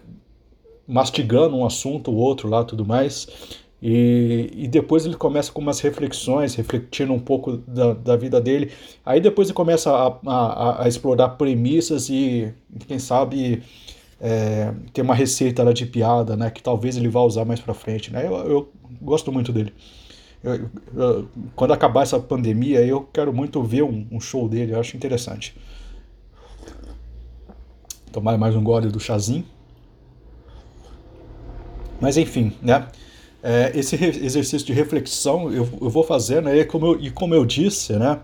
mastigando 0.88 1.56
um 1.56 1.64
assunto, 1.66 2.10
o 2.10 2.16
outro 2.16 2.50
lá, 2.50 2.64
tudo 2.64 2.84
mais. 2.84 3.28
E, 3.82 4.52
e 4.54 4.68
depois 4.68 5.06
ele 5.06 5.16
começa 5.16 5.52
com 5.52 5.62
umas 5.62 5.80
reflexões, 5.80 6.56
refletindo 6.56 7.14
um 7.14 7.20
pouco 7.20 7.58
da, 7.58 7.94
da 7.94 8.16
vida 8.18 8.42
dele. 8.42 8.72
Aí 9.06 9.22
depois 9.22 9.48
ele 9.48 9.56
começa 9.56 9.90
a, 9.90 10.18
a, 10.26 10.84
a 10.84 10.88
explorar 10.88 11.30
premissas 11.30 12.10
e, 12.10 12.54
quem 12.88 13.00
sabe, 13.00 13.64
é, 14.20 14.74
ter 14.94 15.02
uma 15.02 15.16
receita 15.16 15.64
lá 15.64 15.72
de 15.72 15.86
piada, 15.86 16.36
né? 16.36 16.50
Que 16.50 16.62
talvez 16.62 16.98
ele 16.98 17.08
vá 17.08 17.22
usar 17.22 17.46
mais 17.46 17.60
pra 17.60 17.74
frente, 17.74 18.12
né? 18.12 18.26
Eu, 18.28 18.36
eu 18.36 18.70
gosto 19.02 19.32
muito 19.32 19.54
dele. 19.54 19.74
Eu, 20.44 20.70
eu, 20.96 21.30
quando 21.56 21.72
acabar 21.72 22.04
essa 22.04 22.20
pandemia, 22.20 22.86
eu 22.86 23.08
quero 23.14 23.34
muito 23.34 23.64
ver 23.64 23.84
um, 23.84 24.06
um 24.12 24.20
show 24.20 24.48
dele, 24.50 24.74
eu 24.74 24.80
acho 24.80 24.98
interessante. 24.98 25.56
Tomar 28.12 28.38
mais 28.38 28.56
um 28.56 28.64
gole 28.64 28.90
do 28.90 29.00
chazinho. 29.00 29.46
Mas 32.02 32.18
enfim, 32.18 32.54
né? 32.62 32.88
É, 33.42 33.72
esse 33.74 33.96
exercício 33.96 34.68
de 34.68 34.74
reflexão 34.74 35.52
eu, 35.52 35.68
eu 35.82 35.90
vou 35.90 36.04
fazendo, 36.04 36.46
né, 36.46 36.58
e 36.58 36.66
como 36.66 36.88
eu, 36.88 37.00
e 37.00 37.10
como 37.10 37.34
eu 37.34 37.46
disse, 37.46 37.94
né, 37.94 38.20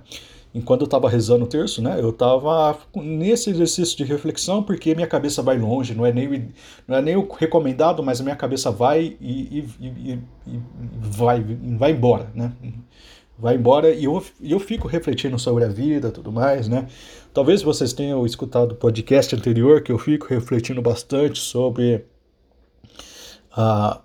enquanto 0.54 0.82
eu 0.82 0.86
estava 0.86 1.10
rezando 1.10 1.46
o 1.46 1.48
terço, 1.48 1.82
né, 1.82 1.98
eu 2.02 2.10
estava 2.10 2.78
nesse 2.94 3.50
exercício 3.50 3.96
de 3.96 4.04
reflexão 4.04 4.62
porque 4.62 4.94
minha 4.94 5.08
cabeça 5.08 5.42
vai 5.42 5.58
longe, 5.58 5.96
não 5.96 6.06
é 6.06 6.12
nem, 6.12 6.50
não 6.86 6.98
é 6.98 7.02
nem 7.02 7.16
o 7.16 7.26
recomendado, 7.32 8.04
mas 8.04 8.20
a 8.20 8.24
minha 8.24 8.36
cabeça 8.36 8.70
vai 8.72 9.16
e, 9.22 9.60
e, 9.60 9.70
e, 9.80 10.20
e 10.48 10.60
vai, 11.00 11.42
vai 11.78 11.92
embora, 11.92 12.30
né, 12.36 12.52
vai 13.40 13.56
embora 13.56 13.92
e 13.92 14.04
eu, 14.04 14.22
eu 14.42 14.60
fico 14.60 14.86
refletindo 14.86 15.40
sobre 15.40 15.64
a 15.64 15.70
vida 15.70 16.12
tudo 16.12 16.30
mais, 16.30 16.68
né. 16.68 16.88
Talvez 17.34 17.62
vocês 17.62 17.94
tenham 17.94 18.26
escutado 18.26 18.74
o 18.74 18.76
podcast 18.76 19.34
anterior 19.34 19.82
que 19.82 19.94
eu 19.94 19.98
fico 19.98 20.28
refletindo 20.28 20.82
bastante 20.82 21.40
sobre 21.40 22.04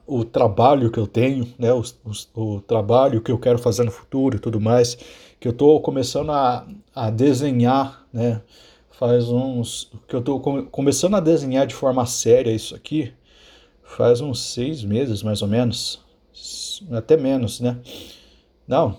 o 0.07 0.25
trabalho 0.25 0.91
que 0.91 0.99
eu 0.99 1.07
tenho, 1.07 1.53
né, 1.59 1.73
o, 1.73 1.83
o, 2.05 2.43
o, 2.43 2.61
trabalho 2.61 3.21
que 3.21 3.33
eu 3.33 3.39
quero 3.39 3.59
fazer 3.59 3.83
no 3.83 3.91
futuro 3.91 4.37
e 4.37 4.39
tudo 4.39 4.61
mais, 4.61 4.97
que 5.41 5.49
eu 5.49 5.53
estou 5.53 5.81
começando 5.81 6.31
a, 6.31 6.67
a 6.95 7.11
desenhar, 7.11 8.07
né, 8.13 8.43
faz 8.91 9.29
uns, 9.29 9.91
que 10.07 10.15
eu 10.15 10.21
estou 10.21 10.41
começando 10.41 11.17
a 11.17 11.21
desenhar 11.21 11.67
de 11.67 11.75
forma 11.75 12.07
séria 12.07 12.53
isso 12.53 12.77
aqui, 12.77 13.13
faz 13.83 14.21
uns 14.21 14.41
seis 14.53 14.85
meses 14.85 15.23
mais 15.23 15.43
ou 15.43 15.49
menos, 15.49 16.01
até 16.93 17.17
menos, 17.17 17.61
né, 17.61 17.77
não, 18.69 18.99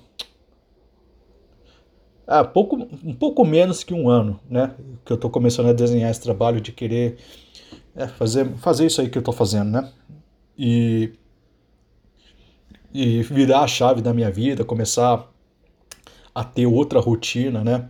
ah, 2.27 2.43
pouco, 2.43 2.75
um 3.03 3.13
pouco 3.13 3.45
menos 3.45 3.85
que 3.85 3.93
um 3.93 4.09
ano, 4.09 4.37
né, 4.49 4.75
que 5.05 5.13
eu 5.13 5.15
estou 5.15 5.29
começando 5.29 5.69
a 5.69 5.73
desenhar 5.73 6.11
esse 6.11 6.21
trabalho 6.21 6.59
de 6.59 6.73
querer 6.73 7.17
é, 7.95 8.05
fazer, 8.07 8.49
fazer 8.57 8.85
isso 8.85 8.99
aí 8.99 9.09
que 9.09 9.17
eu 9.17 9.21
estou 9.21 9.33
fazendo, 9.33 9.69
né, 9.69 9.91
e, 10.63 11.13
e 12.93 13.23
virar 13.23 13.61
a 13.61 13.67
chave 13.67 13.99
da 13.99 14.13
minha 14.13 14.29
vida, 14.29 14.63
começar 14.63 15.27
a 16.35 16.43
ter 16.43 16.67
outra 16.67 16.99
rotina, 16.99 17.63
né? 17.63 17.89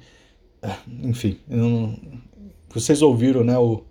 É, 0.61 0.73
enfim, 1.03 1.37
não, 1.45 1.99
vocês 2.69 3.01
ouviram, 3.01 3.43
né, 3.43 3.57
o, 3.57 3.83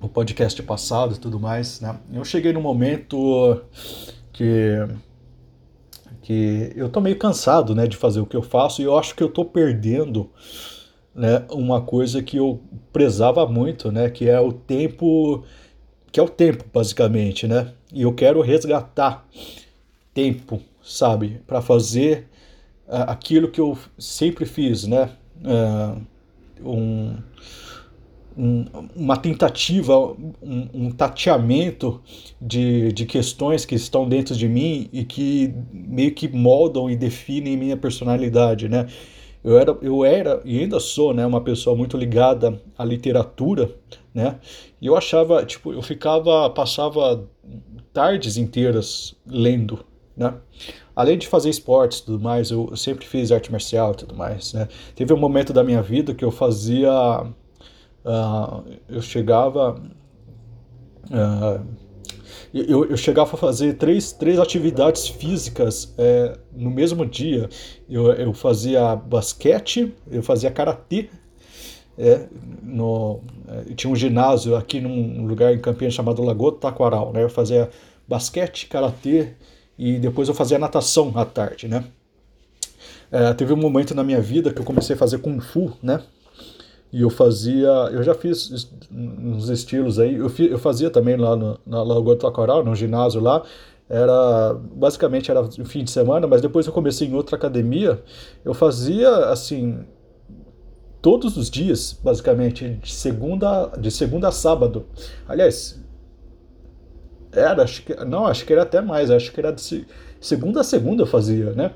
o 0.00 0.08
podcast 0.08 0.62
passado 0.62 1.14
e 1.14 1.18
tudo 1.18 1.38
mais, 1.38 1.82
né? 1.82 2.00
Eu 2.10 2.24
cheguei 2.24 2.50
num 2.54 2.62
momento 2.62 3.60
que 4.32 4.88
que 6.22 6.72
eu 6.74 6.88
tô 6.88 7.02
meio 7.02 7.18
cansado, 7.18 7.74
né, 7.74 7.86
de 7.86 7.98
fazer 7.98 8.20
o 8.20 8.24
que 8.24 8.34
eu 8.34 8.40
faço 8.42 8.80
e 8.80 8.86
eu 8.86 8.96
acho 8.96 9.14
que 9.14 9.22
eu 9.22 9.28
tô 9.28 9.44
perdendo, 9.44 10.30
né, 11.14 11.44
uma 11.50 11.82
coisa 11.82 12.22
que 12.22 12.38
eu 12.38 12.62
prezava 12.90 13.46
muito, 13.46 13.92
né, 13.92 14.08
que 14.08 14.26
é 14.26 14.40
o 14.40 14.50
tempo 14.50 15.44
que 16.14 16.20
é 16.20 16.22
o 16.22 16.28
tempo, 16.28 16.64
basicamente, 16.72 17.48
né? 17.48 17.72
E 17.92 18.02
eu 18.02 18.14
quero 18.14 18.40
resgatar 18.40 19.26
tempo, 20.14 20.60
sabe, 20.80 21.40
para 21.44 21.60
fazer 21.60 22.28
uh, 22.86 23.10
aquilo 23.10 23.50
que 23.50 23.60
eu 23.60 23.76
sempre 23.98 24.46
fiz, 24.46 24.86
né? 24.86 25.10
Uh, 25.42 26.00
um, 26.64 27.16
um, 28.38 28.64
uma 28.94 29.16
tentativa, 29.16 29.98
um, 30.40 30.68
um, 30.72 30.90
tateamento 30.92 32.00
de, 32.40 32.92
de 32.92 33.06
questões 33.06 33.64
que 33.66 33.74
estão 33.74 34.08
dentro 34.08 34.36
de 34.36 34.48
mim 34.48 34.88
e 34.92 35.04
que 35.04 35.52
meio 35.72 36.14
que 36.14 36.28
moldam 36.28 36.88
e 36.88 36.94
definem 36.94 37.56
minha 37.56 37.76
personalidade, 37.76 38.68
né? 38.68 38.86
Eu 39.42 39.58
era, 39.58 39.76
eu 39.82 40.04
era 40.04 40.40
e 40.44 40.60
ainda 40.60 40.78
sou, 40.78 41.12
né, 41.12 41.26
uma 41.26 41.40
pessoa 41.40 41.74
muito 41.74 41.96
ligada 41.96 42.62
à 42.78 42.84
literatura, 42.84 43.68
né? 44.14 44.38
E 44.80 44.86
eu 44.86 44.96
achava, 44.96 45.44
tipo, 45.44 45.72
eu 45.72 45.82
ficava, 45.82 46.48
passava 46.50 47.28
tardes 47.92 48.36
inteiras 48.36 49.14
lendo, 49.26 49.84
né? 50.16 50.34
Além 50.94 51.18
de 51.18 51.26
fazer 51.26 51.50
esportes 51.50 51.98
e 51.98 52.04
tudo 52.04 52.22
mais, 52.22 52.50
eu 52.50 52.76
sempre 52.76 53.04
fiz 53.04 53.32
arte 53.32 53.50
marcial 53.50 53.92
e 53.92 53.96
tudo 53.96 54.14
mais, 54.14 54.52
né? 54.52 54.68
Teve 54.94 55.12
um 55.12 55.18
momento 55.18 55.52
da 55.52 55.64
minha 55.64 55.82
vida 55.82 56.14
que 56.14 56.24
eu 56.24 56.30
fazia 56.30 56.90
Uh, 58.04 58.62
eu 58.86 59.00
chegava. 59.00 59.80
Uh, 61.06 61.64
eu, 62.52 62.84
eu, 62.84 62.96
chegava 62.96 63.34
a 63.34 63.38
fazer 63.38 63.74
três, 63.74 64.12
três 64.12 64.38
atividades 64.38 65.08
físicas 65.08 65.92
é, 65.98 66.38
no 66.52 66.70
mesmo 66.70 67.04
dia. 67.04 67.48
Eu, 67.88 68.12
eu 68.12 68.32
fazia 68.32 68.94
basquete, 68.94 69.92
eu 70.08 70.22
fazia 70.22 70.52
karatê. 70.52 71.08
É, 71.98 72.26
no, 72.62 73.20
é, 73.48 73.74
tinha 73.74 73.92
um 73.92 73.96
ginásio 73.96 74.56
aqui 74.56 74.80
num 74.80 75.26
lugar 75.26 75.54
em 75.54 75.60
Campinas 75.60 75.94
chamado 75.94 76.22
Lagoa 76.22 76.52
do 76.52 76.58
Taquaral. 76.58 77.12
Né? 77.12 77.22
Eu 77.22 77.28
fazia 77.28 77.70
basquete, 78.06 78.66
karatê 78.66 79.34
e 79.78 79.98
depois 79.98 80.28
eu 80.28 80.34
fazia 80.34 80.58
natação 80.58 81.12
à 81.14 81.24
tarde. 81.24 81.68
Né? 81.68 81.84
É, 83.10 83.32
teve 83.32 83.52
um 83.52 83.56
momento 83.56 83.94
na 83.94 84.02
minha 84.02 84.20
vida 84.20 84.52
que 84.52 84.60
eu 84.60 84.64
comecei 84.64 84.96
a 84.96 84.98
fazer 84.98 85.18
Kung 85.18 85.40
Fu, 85.40 85.72
né? 85.82 86.00
E 86.92 87.00
eu 87.02 87.10
fazia, 87.10 87.68
eu 87.92 88.04
já 88.04 88.14
fiz 88.14 88.68
uns 88.92 89.48
estilos 89.48 89.98
aí, 89.98 90.14
eu, 90.14 90.30
eu 90.48 90.58
fazia 90.60 90.88
também 90.90 91.16
lá 91.16 91.34
no, 91.34 91.58
na 91.66 91.82
Lagoa 91.82 92.16
Taquaral, 92.16 92.64
no 92.64 92.72
ginásio 92.74 93.20
lá, 93.20 93.42
era 93.88 94.54
basicamente 94.54 95.30
era 95.30 95.44
fim 95.64 95.84
de 95.84 95.90
semana, 95.90 96.26
mas 96.26 96.40
depois 96.40 96.66
eu 96.66 96.72
comecei 96.72 97.08
em 97.08 97.14
outra 97.14 97.36
academia, 97.36 98.00
eu 98.44 98.54
fazia 98.54 99.10
assim 99.26 99.84
todos 101.04 101.36
os 101.36 101.50
dias, 101.50 101.94
basicamente, 102.02 102.78
de 102.82 102.90
segunda, 102.90 103.66
de 103.78 103.90
segunda 103.90 104.28
a 104.28 104.32
sábado. 104.32 104.86
Aliás, 105.28 105.78
era, 107.30 107.62
acho 107.62 107.82
que, 107.82 107.94
não, 108.06 108.26
acho 108.26 108.46
que 108.46 108.54
era 108.54 108.62
até 108.62 108.80
mais, 108.80 109.10
acho 109.10 109.30
que 109.30 109.38
era 109.38 109.52
de 109.52 109.86
segunda 110.18 110.62
a 110.62 110.64
segunda 110.64 111.02
eu 111.02 111.06
fazia, 111.06 111.52
né? 111.52 111.72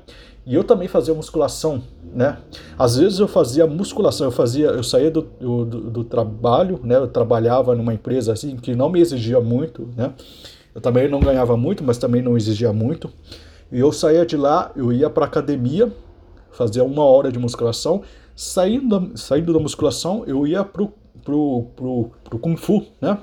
E 0.47 0.55
eu 0.55 0.63
também 0.63 0.87
fazia 0.87 1.13
musculação, 1.13 1.83
né? 2.11 2.39
Às 2.75 2.97
vezes 2.97 3.19
eu 3.19 3.27
fazia 3.27 3.67
musculação, 3.67 4.25
eu 4.25 4.31
fazia, 4.31 4.69
eu 4.69 4.81
saía 4.81 5.11
do, 5.11 5.21
do, 5.21 5.63
do, 5.63 6.03
trabalho, 6.03 6.79
né? 6.83 6.95
Eu 6.95 7.07
trabalhava 7.07 7.75
numa 7.75 7.93
empresa 7.93 8.33
assim 8.33 8.55
que 8.55 8.73
não 8.73 8.89
me 8.89 8.99
exigia 8.99 9.39
muito, 9.39 9.87
né? 9.95 10.11
Eu 10.73 10.81
também 10.81 11.07
não 11.07 11.19
ganhava 11.19 11.55
muito, 11.55 11.83
mas 11.83 11.99
também 11.99 12.23
não 12.23 12.35
exigia 12.35 12.73
muito. 12.73 13.11
E 13.71 13.79
eu 13.79 13.91
saía 13.91 14.25
de 14.25 14.35
lá, 14.35 14.71
eu 14.75 14.91
ia 14.91 15.07
para 15.07 15.25
academia, 15.25 15.93
fazia 16.51 16.83
uma 16.83 17.03
hora 17.03 17.31
de 17.31 17.37
musculação. 17.37 18.01
Saindo 18.41 19.01
da, 19.01 19.17
saindo 19.17 19.51
da 19.51 19.59
musculação, 19.59 20.23
eu 20.25 20.47
ia 20.47 20.63
pro, 20.63 20.93
pro, 21.25 21.65
pro, 21.75 22.11
pro 22.23 22.39
Kung 22.39 22.55
Fu, 22.55 22.85
né? 23.01 23.17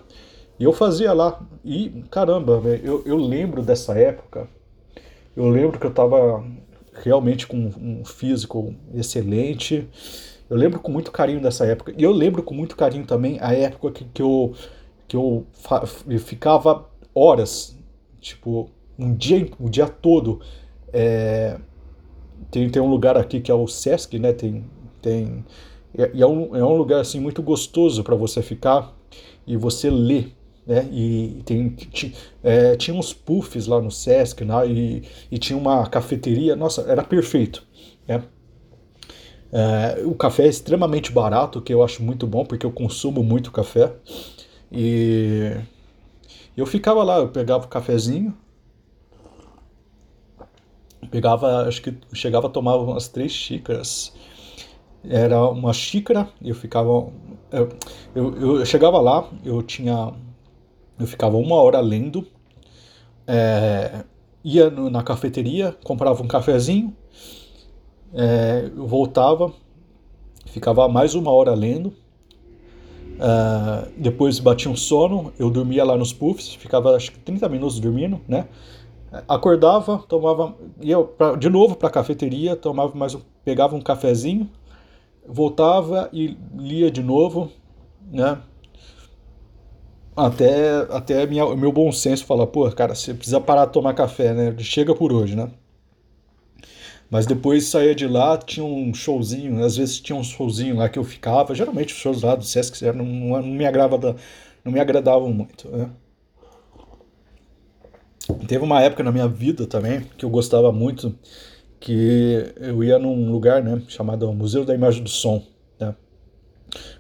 E 0.61 0.64
eu 0.64 0.75
fazia 0.75 1.11
lá. 1.14 1.42
E 1.64 2.04
caramba, 2.11 2.61
eu, 2.82 3.02
eu 3.06 3.16
lembro 3.16 3.62
dessa 3.62 3.99
época. 3.99 4.46
Eu 5.35 5.49
lembro 5.49 5.80
que 5.80 5.87
eu 5.87 5.90
tava 5.90 6.44
realmente 6.92 7.46
com 7.46 7.56
um 7.56 8.04
físico 8.04 8.75
excelente. 8.92 9.88
Eu 10.50 10.56
lembro 10.58 10.80
com 10.80 10.92
muito 10.92 11.11
carinho 11.11 11.40
dessa 11.40 11.64
época. 11.64 11.94
E 11.96 12.02
eu 12.02 12.12
lembro 12.12 12.42
com 12.42 12.52
muito 12.52 12.76
carinho 12.76 13.06
também 13.06 13.38
a 13.40 13.54
época 13.54 13.92
que, 13.92 14.04
que 14.04 14.20
eu, 14.20 14.52
que 15.08 15.16
eu, 15.16 15.46
eu 16.06 16.18
ficava 16.20 16.90
horas, 17.14 17.75
tipo, 18.20 18.68
um 18.99 19.14
dia, 19.14 19.49
um 19.58 19.70
dia 19.70 19.88
todo. 19.88 20.42
É, 20.92 21.58
tem, 22.50 22.68
tem 22.68 22.82
um 22.82 22.90
lugar 22.90 23.16
aqui 23.16 23.40
que 23.40 23.50
é 23.50 23.54
o 23.54 23.66
Sesc, 23.66 24.18
né? 24.18 24.35
Tem, 24.35 24.62
tem, 25.09 25.45
e 26.15 26.23
é 26.23 26.27
um, 26.27 26.57
é 26.57 26.65
um 26.65 26.77
lugar 26.77 27.01
assim 27.01 27.21
muito 27.21 27.43
gostoso 27.43 28.03
para 28.03 28.15
você 28.15 28.43
ficar 28.43 28.95
e 29.47 29.57
você 29.57 29.89
ler 29.89 30.37
né? 30.67 30.89
E 30.91 31.43
tem, 31.45 31.69
tinha, 31.71 32.13
é, 32.43 32.75
tinha 32.77 32.97
uns 32.97 33.13
puffs 33.13 33.69
lá 33.69 33.81
no 33.81 33.91
Sesc, 33.91 34.45
né? 34.45 34.67
e, 34.67 35.03
e 35.31 35.39
tinha 35.39 35.57
uma 35.57 35.87
cafeteria, 35.87 36.57
nossa, 36.57 36.83
era 36.83 37.05
perfeito, 37.05 37.63
né? 38.07 38.25
É, 39.53 40.05
o 40.05 40.15
café 40.15 40.45
é 40.45 40.49
extremamente 40.49 41.13
barato, 41.13 41.63
que 41.63 41.73
eu 41.73 41.85
acho 41.85 42.03
muito 42.03 42.27
bom, 42.27 42.45
porque 42.45 42.67
eu 42.67 42.73
consumo 42.73 43.23
muito 43.23 43.53
café. 43.53 43.95
E 44.73 45.53
eu 46.57 46.67
ficava 46.67 47.05
lá, 47.05 47.19
eu 47.19 47.29
pegava 47.29 47.65
o 47.65 47.69
cafezinho, 47.69 48.37
pegava, 51.11 51.69
acho 51.69 51.81
que 51.81 51.95
chegava 52.13 52.49
a 52.49 52.51
tomar 52.51 52.77
umas 52.77 53.07
três 53.07 53.31
xícaras. 53.31 54.13
Era 55.09 55.49
uma 55.49 55.73
xícara, 55.73 56.29
eu 56.43 56.55
ficava. 56.55 57.09
Eu, 57.51 57.69
eu, 58.15 58.59
eu 58.59 58.67
chegava 58.67 59.01
lá, 59.01 59.29
eu 59.45 59.63
tinha 59.63 60.13
eu 60.99 61.07
ficava 61.07 61.37
uma 61.37 61.57
hora 61.57 61.79
lendo, 61.81 62.27
é, 63.27 64.05
ia 64.43 64.71
no, 64.71 64.89
na 64.89 65.03
cafeteria, 65.03 65.77
comprava 65.85 66.23
um 66.23 66.27
cafezinho, 66.27 66.97
é, 68.15 68.71
eu 68.75 68.87
voltava, 68.87 69.53
ficava 70.47 70.89
mais 70.89 71.15
uma 71.15 71.31
hora 71.31 71.53
lendo, 71.53 71.93
é, 73.21 73.89
depois 73.99 74.39
batia 74.39 74.71
um 74.71 74.77
sono, 74.77 75.33
eu 75.39 75.51
dormia 75.51 75.85
lá 75.85 75.97
nos 75.97 76.13
puffs, 76.15 76.55
ficava 76.55 76.97
acho 76.97 77.13
que 77.13 77.19
30 77.19 77.49
minutos 77.49 77.79
dormindo, 77.79 78.21
né? 78.27 78.47
Acordava, 79.29 79.99
tomava, 80.09 80.55
ia 80.81 81.03
pra, 81.03 81.37
de 81.37 81.49
novo 81.49 81.77
para 81.77 81.89
a 81.89 81.93
cafeteria, 81.93 82.57
tomava 82.57 82.95
mais 82.97 83.15
um, 83.15 83.21
pegava 83.45 83.77
um 83.77 83.81
cafezinho, 83.81 84.51
voltava 85.28 86.09
e 86.12 86.37
lia 86.54 86.90
de 86.90 87.02
novo, 87.02 87.50
né? 88.11 88.38
até, 90.16 90.78
até 90.90 91.26
minha, 91.26 91.54
meu 91.54 91.71
bom 91.71 91.92
senso 91.92 92.25
fala, 92.25 92.47
pô, 92.47 92.71
cara, 92.73 92.95
você 92.95 93.12
precisa 93.12 93.40
parar 93.40 93.66
de 93.66 93.73
tomar 93.73 93.92
café, 93.95 94.33
né? 94.33 94.54
Chega 94.59 94.95
por 94.95 95.12
hoje, 95.12 95.37
né? 95.37 95.50
Mas 97.11 97.26
depois 97.26 97.66
saía 97.66 97.95
de 97.95 98.09
lá, 98.09 98.37
tinha 98.38 98.64
um 98.64 98.92
showzinho, 98.92 99.62
às 99.62 99.76
vezes 99.76 100.00
tinha 100.00 100.16
um 100.16 100.25
showzinho 100.25 100.76
lá 100.76 100.88
que 100.88 100.99
eu 100.99 101.04
ficava, 101.04 101.54
geralmente 101.54 101.92
os 101.95 102.00
shows 102.00 102.23
lá 102.23 102.35
do 102.35 102.45
Sesc 102.45 102.83
não, 102.87 103.04
não, 103.04 103.42
me, 103.42 103.64
não 104.64 104.73
me 104.73 104.80
agradavam 104.80 105.33
muito, 105.33 105.68
né? 105.68 105.90
Teve 108.49 108.64
uma 108.64 108.83
época 108.83 109.04
na 109.04 109.12
minha 109.12 109.28
vida 109.28 109.66
também 109.66 110.00
que 110.18 110.25
eu 110.25 110.30
gostava 110.30 110.73
muito, 110.73 111.14
que 111.87 112.52
eu 112.57 112.83
ia 112.83 112.99
num 112.99 113.31
lugar, 113.31 113.62
né, 113.62 113.81
chamado 113.87 114.33
Museu 114.33 114.64
da 114.64 114.75
Imagem 114.75 115.05
do 115.05 115.09
Som, 115.09 115.40
né? 115.78 115.95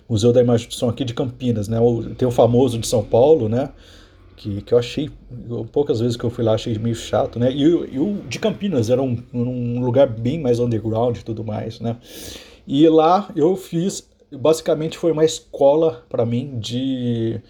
Museu 0.08 0.32
da 0.32 0.40
Imagem 0.40 0.68
do 0.68 0.74
Som 0.74 0.88
aqui 0.88 1.04
de 1.04 1.12
Campinas, 1.12 1.66
né? 1.66 1.76
Tem 2.16 2.28
o 2.28 2.30
famoso 2.30 2.78
de 2.78 2.86
São 2.86 3.02
Paulo, 3.02 3.48
né? 3.48 3.70
Que, 4.36 4.62
que 4.62 4.72
eu 4.72 4.78
achei, 4.78 5.10
poucas 5.72 5.98
vezes 5.98 6.16
que 6.16 6.22
eu 6.22 6.30
fui 6.30 6.44
lá, 6.44 6.54
achei 6.54 6.78
meio 6.78 6.94
chato, 6.94 7.36
né? 7.36 7.50
E, 7.50 7.62
e 7.62 7.98
o 7.98 8.22
de 8.28 8.38
Campinas 8.38 8.88
era 8.88 9.02
um, 9.02 9.20
um 9.34 9.84
lugar 9.84 10.06
bem 10.06 10.40
mais 10.40 10.60
underground 10.60 11.16
e 11.16 11.24
tudo 11.24 11.42
mais, 11.42 11.80
né? 11.80 11.96
E 12.64 12.88
lá 12.88 13.28
eu 13.34 13.56
fiz, 13.56 14.08
basicamente 14.30 14.96
foi 14.96 15.10
uma 15.10 15.24
escola 15.24 16.06
para 16.08 16.24
mim 16.24 16.60
de, 16.60 17.40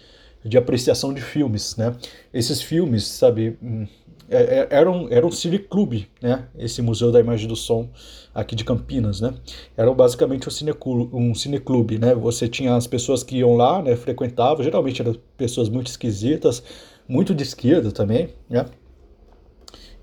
de 0.43 0.57
apreciação 0.57 1.13
de 1.13 1.21
filmes, 1.21 1.75
né? 1.75 1.95
Esses 2.33 2.63
filmes, 2.63 3.05
sabe, 3.05 3.59
hum, 3.61 3.85
é, 4.29 4.37
é, 4.37 4.67
era 4.69 4.91
um, 4.91 5.07
era 5.09 5.25
um 5.25 5.31
cineclube, 5.31 6.09
né? 6.21 6.47
Esse 6.57 6.81
Museu 6.81 7.11
da 7.11 7.19
Imagem 7.19 7.47
do 7.47 7.55
Som 7.55 7.89
aqui 8.33 8.55
de 8.55 8.63
Campinas, 8.63 9.21
né? 9.21 9.33
Era 9.75 9.91
basicamente 9.93 10.47
um 10.47 10.51
cineclube, 10.51 11.97
um 11.97 11.99
né? 11.99 12.13
Você 12.13 12.47
tinha 12.47 12.75
as 12.75 12.85
pessoas 12.85 13.23
que 13.23 13.37
iam 13.37 13.55
lá, 13.55 13.81
né? 13.81 13.95
Frequentavam, 13.95 14.63
geralmente 14.63 15.01
eram 15.01 15.15
pessoas 15.37 15.69
muito 15.69 15.87
esquisitas, 15.87 16.61
muito 17.07 17.33
de 17.33 17.43
esquerda 17.43 17.91
também, 17.91 18.29
né? 18.49 18.65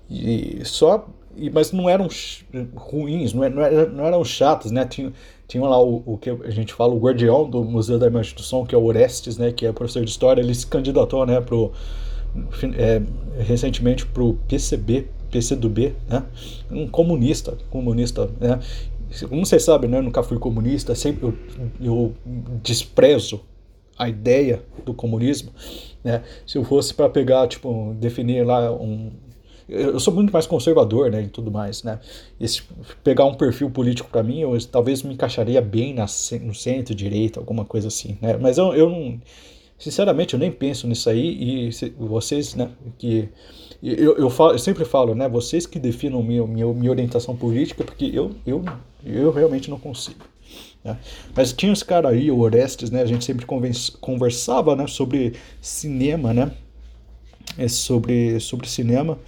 E 0.09 0.61
só, 0.65 1.07
mas 1.53 1.71
não 1.71 1.89
eram 1.89 2.07
ruins, 2.75 3.33
não, 3.33 3.43
eram, 3.43 3.91
não 3.91 4.05
eram 4.05 4.23
chatos, 4.23 4.71
né? 4.71 4.85
Tinha, 4.85 5.13
tinha 5.47 5.63
lá 5.63 5.79
o, 5.81 6.01
o, 6.05 6.17
que 6.17 6.29
a 6.29 6.49
gente 6.49 6.73
fala, 6.73 6.93
o 6.93 6.99
guardião 6.99 7.47
do 7.49 7.63
Museu 7.63 7.99
da 7.99 8.07
Imagem 8.07 8.35
do 8.35 8.41
Som, 8.41 8.65
que 8.65 8.73
é 8.73 8.77
o 8.77 8.83
Orestes, 8.83 9.37
né? 9.37 9.51
Que 9.51 9.67
é 9.67 9.71
professor 9.71 10.03
de 10.03 10.09
história, 10.09 10.41
ele 10.41 10.53
se 10.55 10.65
candidatou, 10.65 11.25
né? 11.25 11.39
Pro, 11.41 11.71
é, 12.77 13.01
recentemente 13.43 14.05
para 14.05 14.23
o 14.23 14.35
PCB, 14.47 15.07
PCdoB, 15.31 15.95
né? 16.07 16.23
um 16.71 16.87
comunista, 16.87 17.57
comunista, 17.69 18.29
né? 18.39 18.59
Como 19.29 19.45
vocês 19.45 19.63
sabem, 19.63 19.89
né? 19.89 19.99
eu 19.99 20.03
nunca 20.03 20.23
fui 20.23 20.37
comunista, 20.37 20.93
sempre 20.95 21.27
eu, 21.27 21.33
eu 21.79 22.13
desprezo 22.63 23.41
a 23.97 24.09
ideia 24.09 24.61
do 24.85 24.93
comunismo, 24.93 25.51
né? 26.03 26.21
Se 26.45 26.57
eu 26.57 26.65
fosse 26.65 26.93
para 26.93 27.07
pegar, 27.07 27.47
tipo, 27.47 27.95
definir 27.97 28.45
lá 28.45 28.71
um, 28.71 29.11
eu 29.67 29.99
sou 29.99 30.13
muito 30.13 30.31
mais 30.31 30.45
conservador, 30.45 31.09
né, 31.09 31.23
e 31.23 31.27
tudo 31.27 31.51
mais, 31.51 31.81
né. 31.83 31.99
Esse, 32.39 32.61
pegar 33.03 33.25
um 33.25 33.33
perfil 33.33 33.69
político 33.69 34.09
para 34.09 34.21
mim, 34.21 34.41
eu 34.41 34.55
talvez 34.67 35.01
me 35.01 35.13
encaixaria 35.13 35.61
bem 35.61 35.93
na, 35.93 36.05
no 36.41 36.53
centro-direita, 36.53 37.39
alguma 37.39 37.65
coisa 37.65 37.87
assim, 37.87 38.17
né. 38.21 38.37
Mas 38.37 38.57
eu, 38.57 38.73
eu 38.75 38.89
não, 38.89 39.19
sinceramente, 39.85 40.33
eu 40.33 40.39
nem 40.39 40.51
penso 40.51 40.87
nisso 40.87 41.07
aí 41.07 41.69
e 41.69 41.93
vocês, 41.99 42.55
né, 42.55 42.71
que 42.97 43.29
eu, 43.83 44.17
eu, 44.17 44.31
falo, 44.31 44.53
eu 44.53 44.57
sempre 44.57 44.83
falo, 44.83 45.13
né, 45.13 45.29
vocês 45.29 45.67
que 45.67 45.77
definam 45.77 46.23
minha, 46.23 46.43
minha, 46.47 46.65
minha 46.73 46.89
orientação 46.89 47.35
política, 47.35 47.83
porque 47.83 48.05
eu, 48.11 48.31
eu, 48.47 48.65
eu 49.05 49.31
realmente 49.31 49.69
não 49.69 49.79
consigo. 49.79 50.25
Né? 50.83 50.97
Mas 51.35 51.53
tinha 51.53 51.71
esse 51.71 51.85
cara 51.85 52.09
aí, 52.09 52.31
o 52.31 52.39
Orestes, 52.39 52.89
né? 52.89 53.01
A 53.01 53.05
gente 53.05 53.23
sempre 53.25 53.45
conversava 53.99 54.75
né, 54.75 54.87
sobre 54.87 55.33
cinema, 55.61 56.33
né? 56.33 56.51
É 57.55 57.67
sobre, 57.67 58.39
sobre 58.39 58.67
cinema. 58.67 59.19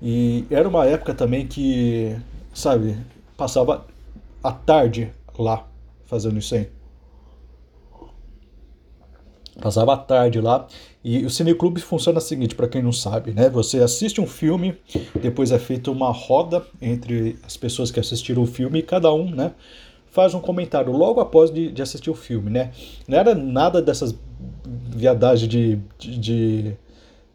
E 0.00 0.44
era 0.50 0.68
uma 0.68 0.86
época 0.86 1.14
também 1.14 1.48
que, 1.48 2.16
sabe, 2.54 2.96
passava 3.36 3.86
a 4.42 4.52
tarde 4.52 5.12
lá 5.36 5.66
fazendo 6.06 6.38
isso 6.38 6.54
aí. 6.54 6.68
Passava 9.60 9.94
a 9.94 9.96
tarde 9.96 10.40
lá. 10.40 10.66
E 11.02 11.24
o 11.24 11.30
Cineclube 11.30 11.80
funciona 11.80 12.18
o 12.18 12.20
seguinte, 12.20 12.54
para 12.54 12.68
quem 12.68 12.82
não 12.82 12.92
sabe, 12.92 13.32
né? 13.32 13.48
Você 13.48 13.78
assiste 13.78 14.20
um 14.20 14.26
filme, 14.26 14.76
depois 15.20 15.50
é 15.50 15.58
feita 15.58 15.90
uma 15.90 16.10
roda 16.10 16.62
entre 16.80 17.38
as 17.42 17.56
pessoas 17.56 17.90
que 17.90 17.98
assistiram 17.98 18.42
o 18.42 18.46
filme 18.46 18.80
e 18.80 18.82
cada 18.82 19.12
um, 19.12 19.30
né? 19.30 19.52
faz 20.10 20.34
um 20.34 20.40
comentário 20.40 20.92
logo 20.92 21.20
após 21.20 21.50
de, 21.50 21.70
de 21.70 21.82
assistir 21.82 22.10
o 22.10 22.14
filme, 22.14 22.50
né? 22.50 22.72
Não 23.06 23.16
era 23.16 23.34
nada 23.34 23.80
dessas 23.80 24.14
viadagens 24.64 25.48
de, 25.48 25.78
de, 25.98 26.76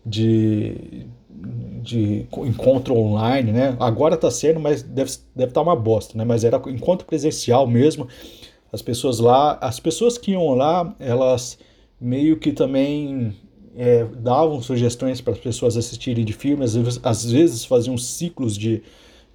de, 0.05 1.07
de, 1.81 2.27
encontro 2.45 2.95
online, 2.95 3.51
né? 3.51 3.75
Agora 3.79 4.17
tá 4.17 4.29
sendo, 4.29 4.59
mas 4.59 4.83
deve 4.83 5.09
estar 5.09 5.25
deve 5.35 5.51
tá 5.53 5.61
uma 5.61 5.75
bosta, 5.75 6.17
né? 6.17 6.25
Mas 6.25 6.43
era 6.43 6.61
encontro 6.67 7.07
presencial 7.07 7.65
mesmo. 7.65 8.07
As 8.71 8.81
pessoas 8.81 9.19
lá, 9.19 9.57
as 9.61 9.79
pessoas 9.79 10.17
que 10.17 10.31
iam 10.31 10.53
lá, 10.53 10.93
elas 10.99 11.57
meio 11.99 12.37
que 12.37 12.51
também 12.51 13.35
é, 13.75 14.05
davam 14.05 14.61
sugestões 14.61 15.21
para 15.21 15.33
as 15.33 15.39
pessoas 15.39 15.77
assistirem 15.77 16.23
de 16.23 16.33
filmes, 16.33 16.75
às 17.03 17.31
vezes 17.31 17.65
faziam 17.65 17.97
ciclos 17.97 18.57
de, 18.57 18.81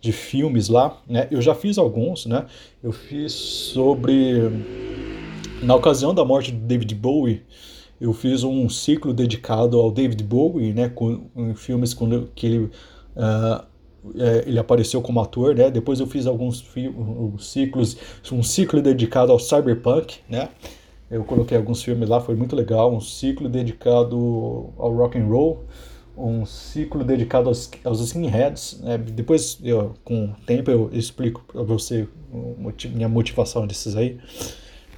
de 0.01 0.13
filmes 0.13 0.69
lá, 0.69 1.01
né? 1.09 1.29
Eu 1.31 1.43
já 1.43 1.55
fiz 1.55 1.79
alguns, 1.79 2.27
né? 2.27 2.47
Eu 2.83 2.93
fiz 2.93 3.33
sobre 3.33 4.51
na 5.63 5.75
ocasião 5.75 6.15
da 6.15 6.25
morte 6.25 6.53
de 6.53 6.59
David 6.59 6.95
Bowie, 6.95 7.43
eu 8.01 8.15
fiz 8.15 8.43
um 8.43 8.69
ciclo 8.69 9.13
dedicado 9.13 9.79
ao 9.79 9.91
David 9.91 10.25
Bowie, 10.25 10.73
né? 10.73 10.89
Com, 10.89 11.27
em 11.37 11.55
filmes 11.55 11.93
quando 11.93 12.31
que 12.35 12.47
ele 12.47 12.59
uh, 13.17 13.71
ele 14.47 14.59
apareceu 14.59 15.03
como 15.03 15.21
ator, 15.21 15.55
né? 15.55 15.71
Depois 15.71 16.01
eu 16.01 16.07
fiz 16.07 16.27
alguns 16.27 16.65
ciclos, 17.39 17.97
um 18.33 18.43
ciclo 18.43 18.81
dedicado 18.81 19.31
ao 19.31 19.39
cyberpunk, 19.39 20.21
né? 20.29 20.49
Eu 21.11 21.25
coloquei 21.25 21.57
alguns 21.57 21.83
filmes 21.83 22.09
lá, 22.09 22.21
foi 22.21 22.37
muito 22.37 22.55
legal. 22.55 22.95
Um 22.95 23.01
ciclo 23.01 23.49
dedicado 23.49 24.73
ao 24.79 24.95
rock 24.95 25.19
and 25.19 25.27
roll 25.27 25.65
um 26.21 26.45
ciclo 26.45 27.03
dedicado 27.03 27.49
aos, 27.49 27.71
aos 27.85 28.01
skinheads. 28.01 28.81
Né? 28.83 28.99
Depois, 28.99 29.59
eu, 29.63 29.95
com 30.05 30.27
o 30.27 30.37
tempo, 30.47 30.71
eu 30.71 30.91
explico 30.93 31.43
para 31.51 31.63
você 31.63 32.07
minha 32.93 33.09
motivação 33.09 33.67
desses 33.67 33.97
aí. 33.97 34.19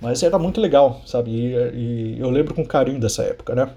Mas 0.01 0.23
era 0.23 0.39
muito 0.39 0.61
legal, 0.61 1.01
sabe? 1.07 1.31
E, 1.31 1.55
e, 1.55 2.17
eu 2.19 2.29
lembro 2.29 2.55
com 2.55 2.65
carinho 2.67 2.99
dessa 2.99 3.23
época, 3.23 3.55
né? 3.55 3.71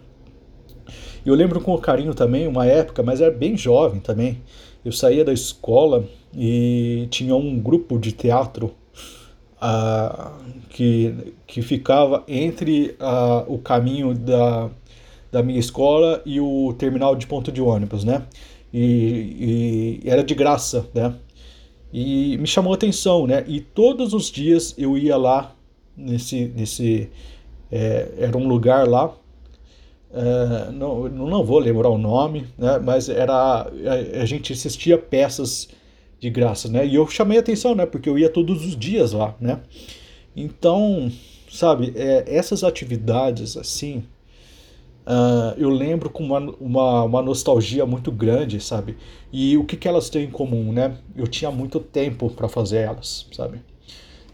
Eu 1.23 1.35
lembro 1.35 1.61
com 1.61 1.77
carinho 1.77 2.13
também 2.13 2.47
uma 2.47 2.65
época, 2.65 3.03
mas 3.03 3.21
era 3.21 3.31
bem 3.31 3.55
jovem 3.55 3.99
também. 3.99 4.41
Eu 4.83 4.91
saía 4.91 5.23
da 5.23 5.33
escola 5.33 6.05
e 6.35 7.07
tinha 7.09 7.35
um 7.35 7.59
grupo 7.59 7.97
de 7.97 8.11
teatro 8.11 8.73
que, 10.69 11.33
que 11.47 11.61
ficava 11.61 12.23
entre 12.27 12.95
o 13.47 13.57
caminho 13.57 14.13
da 14.13 14.69
da 15.35 15.43
minha 15.43 15.59
escola 15.59 16.21
e 16.25 16.39
o 16.39 16.73
terminal 16.77 17.13
de 17.13 17.27
ponto 17.27 17.51
de 17.51 17.61
ônibus, 17.61 18.05
né? 18.05 18.23
E, 18.73 19.99
e 20.01 20.09
era 20.09 20.23
de 20.23 20.33
graça, 20.33 20.87
né? 20.93 21.13
E 21.91 22.37
me 22.37 22.47
chamou 22.47 22.71
a 22.71 22.75
atenção, 22.75 23.27
né? 23.27 23.43
E 23.45 23.59
todos 23.59 24.13
os 24.13 24.31
dias 24.31 24.73
eu 24.77 24.97
ia 24.97 25.17
lá 25.17 25.53
nesse, 25.95 26.45
nesse 26.55 27.09
é, 27.69 28.13
era 28.17 28.37
um 28.37 28.47
lugar 28.47 28.87
lá, 28.87 29.13
é, 30.13 30.71
não, 30.71 31.09
não 31.09 31.43
vou 31.43 31.59
lembrar 31.59 31.89
o 31.89 31.97
nome, 31.97 32.47
né? 32.57 32.79
Mas 32.79 33.09
era 33.09 33.33
a, 33.33 34.21
a 34.21 34.25
gente 34.25 34.53
assistia 34.53 34.97
peças 34.97 35.67
de 36.19 36.29
graça, 36.29 36.69
né? 36.69 36.85
E 36.85 36.95
eu 36.95 37.07
chamei 37.07 37.37
atenção, 37.37 37.75
né? 37.75 37.85
Porque 37.85 38.09
eu 38.09 38.17
ia 38.17 38.29
todos 38.29 38.65
os 38.65 38.75
dias 38.77 39.11
lá, 39.11 39.35
né? 39.39 39.61
Então, 40.35 41.11
sabe, 41.49 41.93
é, 41.95 42.23
essas 42.27 42.63
atividades 42.63 43.57
assim 43.57 44.03
Uh, 45.05 45.53
eu 45.55 45.69
lembro 45.69 46.09
com 46.09 46.23
uma, 46.23 46.39
uma, 46.59 47.03
uma, 47.03 47.21
nostalgia 47.21 47.85
muito 47.85 48.11
grande, 48.11 48.59
sabe? 48.59 48.97
E 49.31 49.55
o 49.55 49.63
que, 49.63 49.77
que 49.77 49.87
elas 49.87 50.09
têm 50.09 50.25
em 50.25 50.31
comum, 50.31 50.73
né? 50.73 50.97
Eu 51.15 51.27
tinha 51.27 51.51
muito 51.51 51.79
tempo 51.79 52.27
para 52.31 52.49
fazer 52.49 52.77
elas, 52.77 53.27
sabe? 53.31 53.61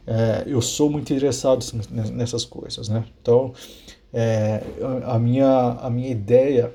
É, 0.07 0.43
eu 0.47 0.61
sou 0.61 0.89
muito 0.89 1.11
interessado 1.11 1.63
nessas 2.13 2.45
coisas, 2.45 2.87
né? 2.87 3.03
Então, 3.21 3.53
é, 4.13 4.63
a, 5.03 5.19
minha, 5.19 5.71
a 5.81 5.89
minha 5.89 6.09
ideia, 6.09 6.73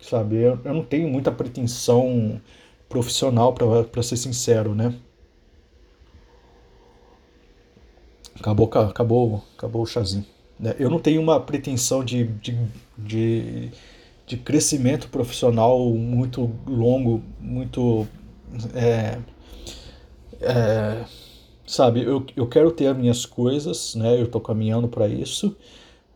sabe? 0.00 0.36
Eu, 0.36 0.60
eu 0.64 0.74
não 0.74 0.84
tenho 0.84 1.08
muita 1.08 1.32
pretensão 1.32 2.40
profissional, 2.88 3.52
para 3.52 4.02
ser 4.02 4.16
sincero, 4.16 4.74
né? 4.74 4.94
Acabou, 8.40 8.70
acabou, 8.72 9.44
acabou 9.56 9.82
o 9.82 9.86
chazinho. 9.86 10.24
Né? 10.58 10.74
Eu 10.78 10.88
não 10.88 10.98
tenho 10.98 11.20
uma 11.20 11.40
pretensão 11.40 12.04
de, 12.04 12.24
de, 12.24 12.56
de, 12.96 13.70
de 14.26 14.36
crescimento 14.36 15.08
profissional 15.08 15.78
muito 15.90 16.50
longo, 16.66 17.22
muito. 17.40 18.06
É, 18.74 19.18
é, 20.40 21.04
sabe, 21.66 22.02
eu, 22.02 22.24
eu 22.36 22.46
quero 22.46 22.70
ter 22.70 22.86
as 22.86 22.96
minhas 22.96 23.26
coisas, 23.26 23.94
né? 23.96 24.18
Eu 24.18 24.24
estou 24.24 24.40
caminhando 24.40 24.88
para 24.88 25.08
isso. 25.08 25.56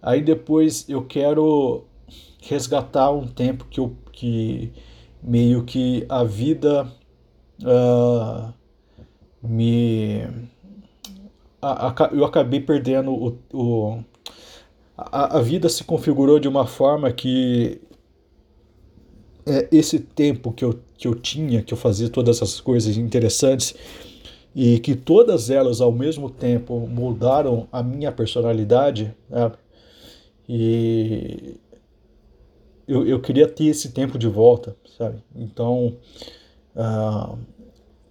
Aí 0.00 0.22
depois 0.22 0.88
eu 0.88 1.04
quero 1.04 1.84
resgatar 2.40 3.10
um 3.10 3.26
tempo 3.26 3.66
que 3.70 3.78
eu 3.80 3.96
que 4.12 4.72
meio 5.22 5.64
que 5.64 6.04
a 6.08 6.24
vida 6.24 6.86
uh, 7.62 8.52
me 9.42 10.22
a, 11.60 11.88
a, 11.88 12.10
eu 12.12 12.24
acabei 12.24 12.60
perdendo 12.60 13.12
o, 13.12 13.38
o 13.52 14.04
a, 14.96 15.38
a 15.38 15.40
vida 15.40 15.68
se 15.68 15.84
configurou 15.84 16.38
de 16.38 16.48
uma 16.48 16.66
forma 16.66 17.12
que 17.12 17.80
é, 19.46 19.68
esse 19.72 19.98
tempo 19.98 20.52
que 20.52 20.64
eu, 20.64 20.78
que 20.96 21.06
eu 21.08 21.14
tinha, 21.14 21.62
que 21.62 21.74
eu 21.74 21.78
fazia 21.78 22.08
todas 22.08 22.36
essas 22.36 22.60
coisas 22.60 22.96
interessantes, 22.96 23.74
e 24.54 24.78
que 24.78 24.94
todas 24.94 25.50
elas 25.50 25.80
ao 25.80 25.90
mesmo 25.90 26.30
tempo 26.30 26.86
moldaram 26.86 27.66
a 27.72 27.82
minha 27.82 28.12
personalidade, 28.12 29.14
né? 29.28 29.50
e 30.48 31.54
eu, 32.92 33.06
eu 33.06 33.20
queria 33.20 33.48
ter 33.48 33.66
esse 33.66 33.90
tempo 33.92 34.18
de 34.18 34.28
volta, 34.28 34.76
sabe? 34.98 35.22
Então, 35.34 35.96
uh, 36.76 37.38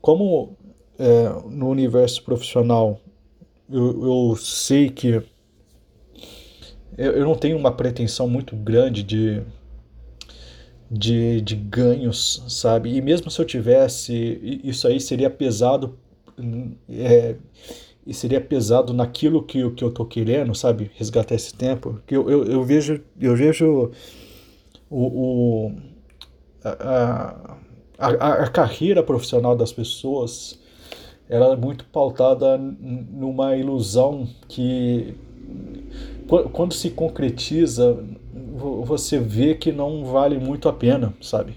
como 0.01 0.57
é, 0.97 1.29
no 1.49 1.69
universo 1.69 2.23
profissional 2.23 2.99
eu, 3.69 4.31
eu 4.31 4.35
sei 4.35 4.89
que 4.89 5.23
eu, 6.97 7.11
eu 7.13 7.25
não 7.25 7.35
tenho 7.35 7.57
uma 7.57 7.71
pretensão 7.71 8.27
muito 8.27 8.55
grande 8.55 9.01
de, 9.01 9.41
de, 10.89 11.41
de 11.41 11.55
ganhos, 11.55 12.43
sabe? 12.49 12.93
E 12.95 13.01
mesmo 13.01 13.31
se 13.31 13.39
eu 13.39 13.45
tivesse, 13.45 14.61
isso 14.63 14.87
aí 14.87 14.99
seria 14.99 15.29
pesado. 15.29 15.97
É, 16.89 17.35
e 18.05 18.13
seria 18.13 18.41
pesado 18.41 18.93
naquilo 18.93 19.43
que, 19.43 19.69
que 19.71 19.83
eu 19.83 19.91
tô 19.91 20.03
querendo, 20.05 20.55
sabe? 20.55 20.89
Resgatar 20.95 21.35
esse 21.35 21.53
tempo. 21.53 22.01
Que 22.05 22.15
eu, 22.15 22.29
eu, 22.29 22.43
eu 22.45 22.63
vejo, 22.63 22.99
eu 23.19 23.35
vejo 23.35 23.91
o, 24.91 25.67
o 25.67 25.71
a, 26.63 27.57
a, 27.97 28.33
a, 28.43 28.47
carreira 28.49 29.01
profissional 29.01 29.55
das 29.55 29.71
pessoas 29.71 30.59
ela 31.29 31.53
é 31.53 31.55
muito 31.55 31.85
pautada 31.85 32.57
numa 32.57 33.55
ilusão 33.55 34.27
que 34.49 35.15
quando 36.51 36.73
se 36.73 36.89
concretiza, 36.89 38.05
você 38.85 39.19
vê 39.19 39.55
que 39.55 39.71
não 39.71 40.05
vale 40.05 40.37
muito 40.37 40.69
a 40.69 40.73
pena, 40.73 41.13
sabe? 41.21 41.55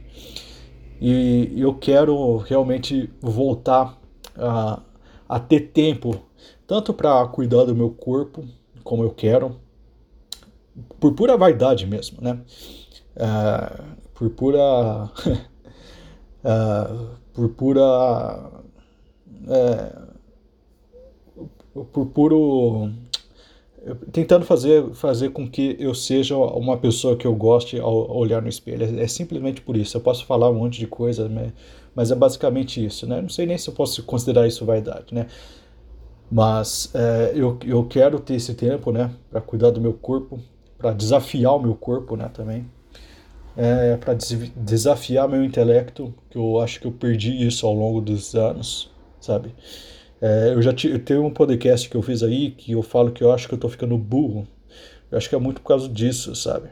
E 1.00 1.52
eu 1.56 1.74
quero 1.74 2.38
realmente 2.38 3.10
voltar 3.20 3.98
a, 4.36 4.80
a 5.28 5.40
ter 5.40 5.72
tempo, 5.72 6.20
tanto 6.66 6.92
para 6.92 7.26
cuidar 7.28 7.64
do 7.64 7.74
meu 7.74 7.90
corpo, 7.90 8.44
como 8.82 9.02
eu 9.02 9.10
quero, 9.10 9.56
por 10.98 11.12
pura 11.14 11.36
vaidade 11.36 11.86
mesmo, 11.86 12.18
né? 12.20 12.40
É, 13.16 13.82
por 14.14 14.30
pura. 14.30 15.10
uh, 16.44 17.08
por 17.32 17.48
pura. 17.50 18.50
É, 19.48 19.92
por 21.92 22.06
puro. 22.06 22.90
Tentando 24.12 24.46
fazer, 24.46 24.94
fazer 24.94 25.30
com 25.30 25.46
que 25.46 25.76
eu 25.78 25.94
seja 25.94 26.36
uma 26.36 26.78
pessoa 26.78 27.16
que 27.16 27.26
eu 27.26 27.34
goste 27.34 27.78
ao 27.78 28.16
olhar 28.16 28.40
no 28.40 28.48
espelho. 28.48 28.84
É, 28.84 29.02
é 29.02 29.06
simplesmente 29.06 29.60
por 29.60 29.76
isso. 29.76 29.96
Eu 29.96 30.00
posso 30.00 30.24
falar 30.24 30.48
um 30.50 30.54
monte 30.54 30.78
de 30.78 30.86
coisa, 30.86 31.28
né? 31.28 31.52
mas 31.94 32.10
é 32.10 32.14
basicamente 32.14 32.84
isso, 32.84 33.06
né? 33.06 33.20
Não 33.20 33.28
sei 33.28 33.46
nem 33.46 33.56
se 33.56 33.68
eu 33.68 33.74
posso 33.74 34.02
considerar 34.02 34.46
isso 34.46 34.64
vaidade, 34.64 35.14
né? 35.14 35.26
Mas 36.30 36.90
é, 36.94 37.32
eu, 37.34 37.58
eu 37.64 37.84
quero 37.84 38.18
ter 38.18 38.34
esse 38.34 38.54
tempo, 38.54 38.90
né? 38.90 39.10
Para 39.30 39.40
cuidar 39.40 39.70
do 39.70 39.80
meu 39.80 39.92
corpo, 39.92 40.40
para 40.76 40.92
desafiar 40.92 41.54
o 41.54 41.60
meu 41.60 41.74
corpo, 41.74 42.16
né? 42.16 42.28
Também. 42.32 42.66
É, 43.56 43.96
para 43.96 44.14
desafiar 44.56 45.28
meu 45.28 45.44
intelecto, 45.44 46.12
que 46.28 46.36
eu 46.36 46.60
acho 46.60 46.80
que 46.80 46.86
eu 46.86 46.92
perdi 46.92 47.46
isso 47.46 47.66
ao 47.66 47.72
longo 47.72 48.00
dos 48.00 48.34
anos, 48.34 48.90
sabe? 49.20 49.54
É, 50.20 50.54
eu 50.54 50.62
já 50.62 50.72
tenho 50.72 51.24
um 51.24 51.30
podcast 51.30 51.88
que 51.88 51.96
eu 51.96 52.02
fiz 52.02 52.22
aí 52.22 52.50
que 52.50 52.72
eu 52.72 52.82
falo 52.82 53.12
que 53.12 53.22
eu 53.22 53.32
acho 53.32 53.46
que 53.46 53.54
eu 53.54 53.58
tô 53.58 53.68
ficando 53.68 53.96
burro. 53.96 54.46
Eu 55.10 55.18
acho 55.18 55.28
que 55.28 55.34
é 55.34 55.38
muito 55.38 55.60
por 55.60 55.68
causa 55.68 55.88
disso, 55.88 56.34
sabe? 56.34 56.70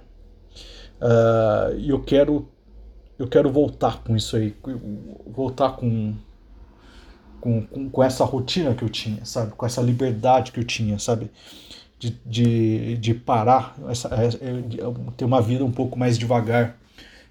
Uh, 1.01 1.77
e 1.79 1.91
eu 1.91 2.03
quero 2.03 2.49
eu 3.19 3.29
quero 3.29 3.53
voltar 3.53 4.03
com 4.03 4.17
isso 4.17 4.37
aí, 4.37 4.55
voltar 5.27 5.77
com, 5.77 6.15
com, 7.41 7.65
com, 7.67 7.91
com, 7.91 8.03
essa 8.03 8.25
rotina 8.25 8.75
que 8.75 8.83
eu 8.83 8.89
tinha, 8.89 9.25
sabe? 9.25 9.53
Com 9.53 9.65
essa 9.65 9.81
liberdade 9.81 10.51
que 10.51 10.59
eu 10.59 10.65
tinha, 10.65 10.99
sabe? 10.99 11.31
De, 12.03 12.11
de, 12.27 12.97
de 12.97 13.15
parar, 13.15 13.77
essa, 13.89 14.09
é, 14.09 14.27
é, 14.49 14.61
de 14.63 14.79
ter 15.17 15.25
uma 15.25 15.41
vida 15.41 15.65
um 15.65 15.71
pouco 15.71 15.97
mais 15.97 16.19
devagar, 16.19 16.77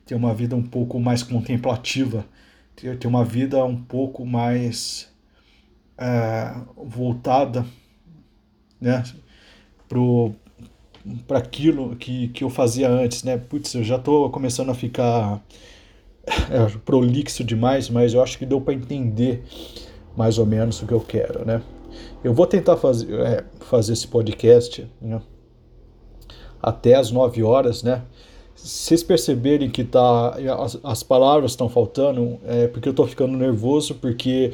ter 0.06 0.16
uma 0.16 0.34
vida 0.34 0.56
um 0.56 0.64
pouco 0.64 0.98
mais 0.98 1.22
contemplativa, 1.24 2.26
ter, 2.74 2.98
ter 2.98 3.06
uma 3.06 3.26
vida 3.26 3.66
um 3.66 3.76
pouco 3.76 4.26
mais 4.26 5.10
é, 5.98 6.56
voltada 6.78 7.66
né, 8.80 9.04
para 11.28 11.40
aquilo 11.40 11.98
que, 11.98 12.30
que 12.30 12.42
eu 12.42 12.50
fazia 12.50 12.90
antes, 12.90 13.24
né? 13.24 13.36
Putz, 13.38 13.74
eu 13.74 13.84
já 13.84 13.98
estou 13.98 14.30
começando 14.30 14.70
a 14.70 14.74
ficar 14.74 15.42
é, 16.50 16.66
prolixo 16.86 17.44
demais, 17.44 17.90
mas 17.90 18.14
eu 18.14 18.24
acho 18.24 18.38
que 18.38 18.46
deu 18.46 18.62
para 18.62 18.74
entender 18.74 19.44
mais 20.16 20.38
ou 20.38 20.46
menos 20.46 20.82
o 20.82 20.88
que 20.88 20.94
eu 20.94 21.02
quero, 21.02 21.46
né? 21.46 21.62
Eu 22.24 22.34
vou 22.34 22.46
tentar 22.46 22.78
fazer, 22.78 23.14
é, 23.20 23.44
fazer 23.60 23.94
esse 23.94 24.08
podcast 24.08 24.88
né, 25.02 25.22
até 26.62 26.96
as 26.96 27.12
9 27.12 27.44
horas, 27.44 27.84
né? 27.84 28.04
Se 28.56 28.86
vocês 28.88 29.04
perceberem 29.04 29.70
que 29.70 29.84
tá, 29.84 30.38
as, 30.60 30.80
as 30.84 31.04
palavras 31.04 31.52
estão 31.52 31.68
faltando, 31.68 32.40
é 32.46 32.68
porque 32.68 32.88
eu 32.88 32.92
estou 32.92 33.08
ficando 33.08 33.36
nervoso, 33.36 33.96
porque 33.96 34.52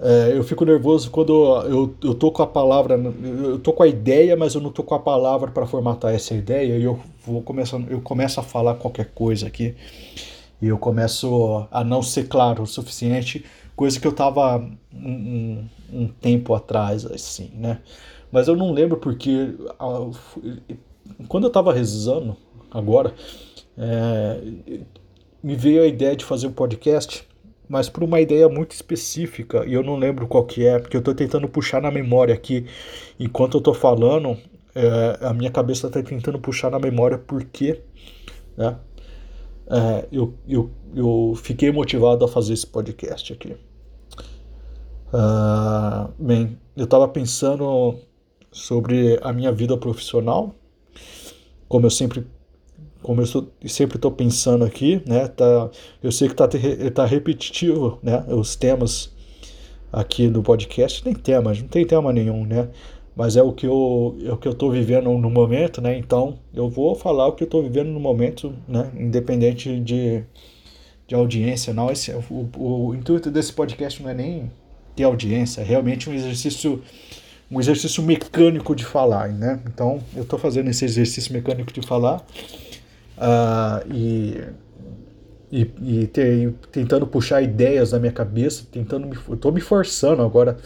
é, 0.00 0.32
eu 0.34 0.42
fico 0.42 0.64
nervoso 0.64 1.10
quando 1.10 1.32
eu, 1.66 1.94
eu 2.02 2.14
tô 2.14 2.32
com 2.32 2.42
a 2.42 2.46
palavra, 2.46 2.94
eu 3.22 3.58
tô 3.58 3.72
com 3.72 3.82
a 3.82 3.86
ideia, 3.86 4.36
mas 4.36 4.54
eu 4.54 4.60
não 4.60 4.70
tô 4.70 4.82
com 4.82 4.94
a 4.94 4.98
palavra 4.98 5.50
para 5.50 5.66
formatar 5.66 6.12
essa 6.12 6.34
ideia 6.34 6.76
e 6.76 6.82
eu 6.82 6.98
vou 7.24 7.42
começando, 7.42 7.90
eu 7.90 8.00
começo 8.00 8.40
a 8.40 8.42
falar 8.42 8.74
qualquer 8.74 9.10
coisa 9.14 9.46
aqui 9.46 9.74
e 10.60 10.68
eu 10.68 10.78
começo 10.78 11.66
a 11.70 11.84
não 11.84 12.02
ser 12.02 12.26
claro 12.26 12.62
o 12.62 12.66
suficiente, 12.66 13.44
coisa 13.76 14.00
que 14.00 14.06
eu 14.06 14.12
tava 14.12 14.58
um, 14.92 15.10
um, 15.10 15.64
um 15.94 16.08
tempo 16.08 16.54
atrás, 16.54 17.06
assim, 17.06 17.50
né? 17.54 17.80
Mas 18.30 18.48
eu 18.48 18.56
não 18.56 18.72
lembro 18.72 18.96
porque 18.98 19.54
quando 21.28 21.44
eu 21.44 21.50
tava 21.50 21.72
rezando 21.72 22.36
agora, 22.70 23.14
é, 23.78 24.40
me 25.42 25.54
veio 25.54 25.82
a 25.82 25.86
ideia 25.86 26.16
de 26.16 26.24
fazer 26.24 26.48
um 26.48 26.52
podcast, 26.52 27.26
mas 27.68 27.88
por 27.88 28.02
uma 28.02 28.20
ideia 28.20 28.48
muito 28.48 28.72
específica, 28.72 29.64
e 29.66 29.74
eu 29.74 29.82
não 29.82 29.96
lembro 29.96 30.26
qual 30.26 30.44
que 30.44 30.66
é, 30.66 30.78
porque 30.78 30.96
eu 30.96 31.00
estou 31.00 31.14
tentando 31.14 31.48
puxar 31.48 31.80
na 31.80 31.90
memória 31.90 32.34
aqui, 32.34 32.66
enquanto 33.20 33.54
eu 33.54 33.58
estou 33.58 33.74
falando, 33.74 34.36
é, 34.74 35.18
a 35.20 35.32
minha 35.32 35.50
cabeça 35.50 35.86
está 35.86 36.02
tentando 36.02 36.38
puxar 36.38 36.70
na 36.70 36.78
memória 36.78 37.16
porque 37.16 37.80
né, 38.56 38.76
é, 39.70 40.08
eu, 40.10 40.34
eu, 40.48 40.70
eu 40.94 41.34
fiquei 41.36 41.70
motivado 41.70 42.24
a 42.24 42.28
fazer 42.28 42.54
esse 42.54 42.66
podcast 42.66 43.32
aqui. 43.32 43.56
Uh, 45.14 46.12
bem, 46.18 46.58
eu 46.76 46.82
estava 46.86 47.06
pensando 47.06 47.94
sobre 48.50 49.16
a 49.22 49.32
minha 49.32 49.52
vida 49.52 49.76
profissional, 49.76 50.52
como 51.68 51.86
eu 51.86 51.90
sempre 51.90 52.26
como 53.00 53.20
eu 53.22 53.68
sempre 53.68 53.96
estou 53.96 54.10
pensando 54.10 54.64
aqui, 54.64 55.00
né? 55.06 55.28
Tá, 55.28 55.70
eu 56.02 56.10
sei 56.10 56.26
que 56.26 56.34
está 56.34 56.48
tá 56.92 57.04
repetitivo, 57.04 58.00
né? 58.02 58.24
Os 58.26 58.56
temas 58.56 59.14
aqui 59.92 60.26
do 60.26 60.42
podcast 60.42 61.04
tem 61.04 61.14
temas, 61.14 61.60
não 61.60 61.68
tem 61.68 61.86
tema 61.86 62.12
nenhum, 62.12 62.44
né? 62.44 62.70
Mas 63.14 63.36
é 63.36 63.42
o 63.42 63.52
que 63.52 63.66
eu 63.66 64.16
é 64.24 64.32
o 64.32 64.36
que 64.36 64.48
eu 64.48 64.52
estou 64.52 64.72
vivendo 64.72 65.16
no 65.16 65.30
momento, 65.30 65.80
né? 65.80 65.96
Então 65.96 66.40
eu 66.52 66.68
vou 66.68 66.96
falar 66.96 67.28
o 67.28 67.34
que 67.34 67.44
eu 67.44 67.46
estou 67.46 67.62
vivendo 67.62 67.90
no 67.90 68.00
momento, 68.00 68.52
né? 68.66 68.90
Independente 68.98 69.78
de, 69.78 70.24
de 71.06 71.14
audiência, 71.14 71.72
não. 71.72 71.88
Esse, 71.88 72.10
o, 72.12 72.48
o 72.58 72.94
intuito 72.96 73.30
desse 73.30 73.52
podcast 73.52 74.02
não 74.02 74.10
é 74.10 74.14
nem 74.14 74.50
ter 74.94 75.04
audiência, 75.04 75.60
é 75.60 75.64
realmente 75.64 76.08
um 76.08 76.14
exercício 76.14 76.82
um 77.50 77.60
exercício 77.60 78.02
mecânico 78.02 78.74
de 78.74 78.84
falar, 78.84 79.28
né? 79.28 79.60
Então 79.66 80.02
eu 80.16 80.22
estou 80.22 80.38
fazendo 80.38 80.68
esse 80.70 80.84
exercício 80.84 81.32
mecânico 81.32 81.72
de 81.72 81.86
falar 81.86 82.24
uh, 83.16 83.92
e, 83.92 84.42
e, 85.52 85.70
e 85.82 86.06
ter, 86.08 86.52
tentando 86.72 87.06
puxar 87.06 87.42
ideias 87.42 87.92
na 87.92 87.98
minha 87.98 88.12
cabeça, 88.12 88.64
tentando 88.70 89.06
me, 89.06 89.16
eu 89.28 89.36
tô 89.36 89.52
me 89.52 89.60
forçando 89.60 90.22
agora. 90.22 90.56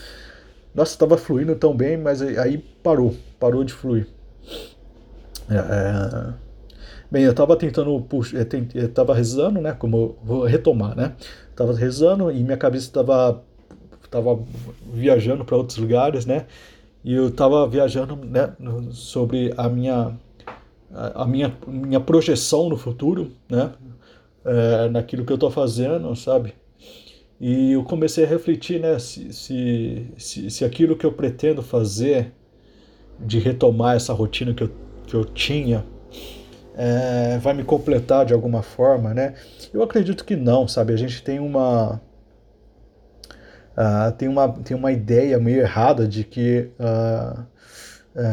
Nossa, 0.74 0.92
estava 0.92 1.18
fluindo 1.18 1.54
tão 1.56 1.76
bem, 1.76 1.96
mas 1.96 2.22
aí 2.22 2.58
parou, 2.82 3.14
parou 3.38 3.64
de 3.64 3.72
fluir. 3.72 4.06
É, 5.50 5.56
é 5.56 6.34
bem, 7.10 7.24
eu 7.24 7.32
estava 7.32 7.56
tentando 7.56 8.00
puxar, 8.02 8.46
eu 8.74 8.86
estava 8.86 9.14
rezando, 9.14 9.60
né? 9.60 9.72
Como 9.72 10.16
vou 10.22 10.44
retomar, 10.44 10.96
né? 10.96 11.14
Estava 11.50 11.74
rezando 11.74 12.30
e 12.30 12.42
minha 12.42 12.56
cabeça 12.56 12.86
estava 12.86 13.42
tava 14.10 14.38
viajando 14.92 15.44
para 15.44 15.56
outros 15.56 15.78
lugares, 15.78 16.26
né? 16.26 16.46
E 17.04 17.14
eu 17.14 17.28
estava 17.28 17.66
viajando 17.66 18.16
né, 18.16 18.52
sobre 18.90 19.52
a 19.56 19.68
minha 19.68 20.16
a, 20.92 21.26
minha, 21.26 21.54
minha 21.66 22.00
projeção 22.00 22.68
no 22.68 22.76
futuro, 22.76 23.32
né? 23.48 23.72
É, 24.44 24.88
naquilo 24.88 25.24
que 25.24 25.32
eu 25.32 25.36
estou 25.36 25.50
fazendo, 25.50 26.14
sabe? 26.16 26.54
E 27.40 27.72
eu 27.72 27.84
comecei 27.84 28.24
a 28.24 28.26
refletir, 28.26 28.80
né? 28.80 28.98
Se, 28.98 29.32
se, 29.32 30.06
se, 30.16 30.50
se, 30.50 30.64
aquilo 30.64 30.96
que 30.96 31.06
eu 31.06 31.12
pretendo 31.12 31.62
fazer, 31.62 32.32
de 33.20 33.38
retomar 33.38 33.96
essa 33.96 34.12
rotina 34.12 34.54
que 34.54 34.62
eu, 34.64 34.70
que 35.06 35.14
eu 35.14 35.24
tinha, 35.24 35.84
é, 36.74 37.38
vai 37.38 37.52
me 37.54 37.64
completar 37.64 38.24
de 38.24 38.32
alguma 38.32 38.62
forma, 38.62 39.12
né? 39.12 39.34
Eu 39.72 39.82
acredito 39.82 40.24
que 40.24 40.36
não, 40.36 40.66
sabe? 40.66 40.92
A 40.92 40.96
gente 40.96 41.22
tem 41.22 41.38
uma. 41.38 42.00
Uh, 43.78 44.10
tem, 44.18 44.28
uma, 44.28 44.48
tem 44.48 44.76
uma 44.76 44.90
ideia 44.90 45.38
meio 45.38 45.60
errada 45.60 46.08
de 46.08 46.24
que 46.24 46.68
uh, 46.80 47.46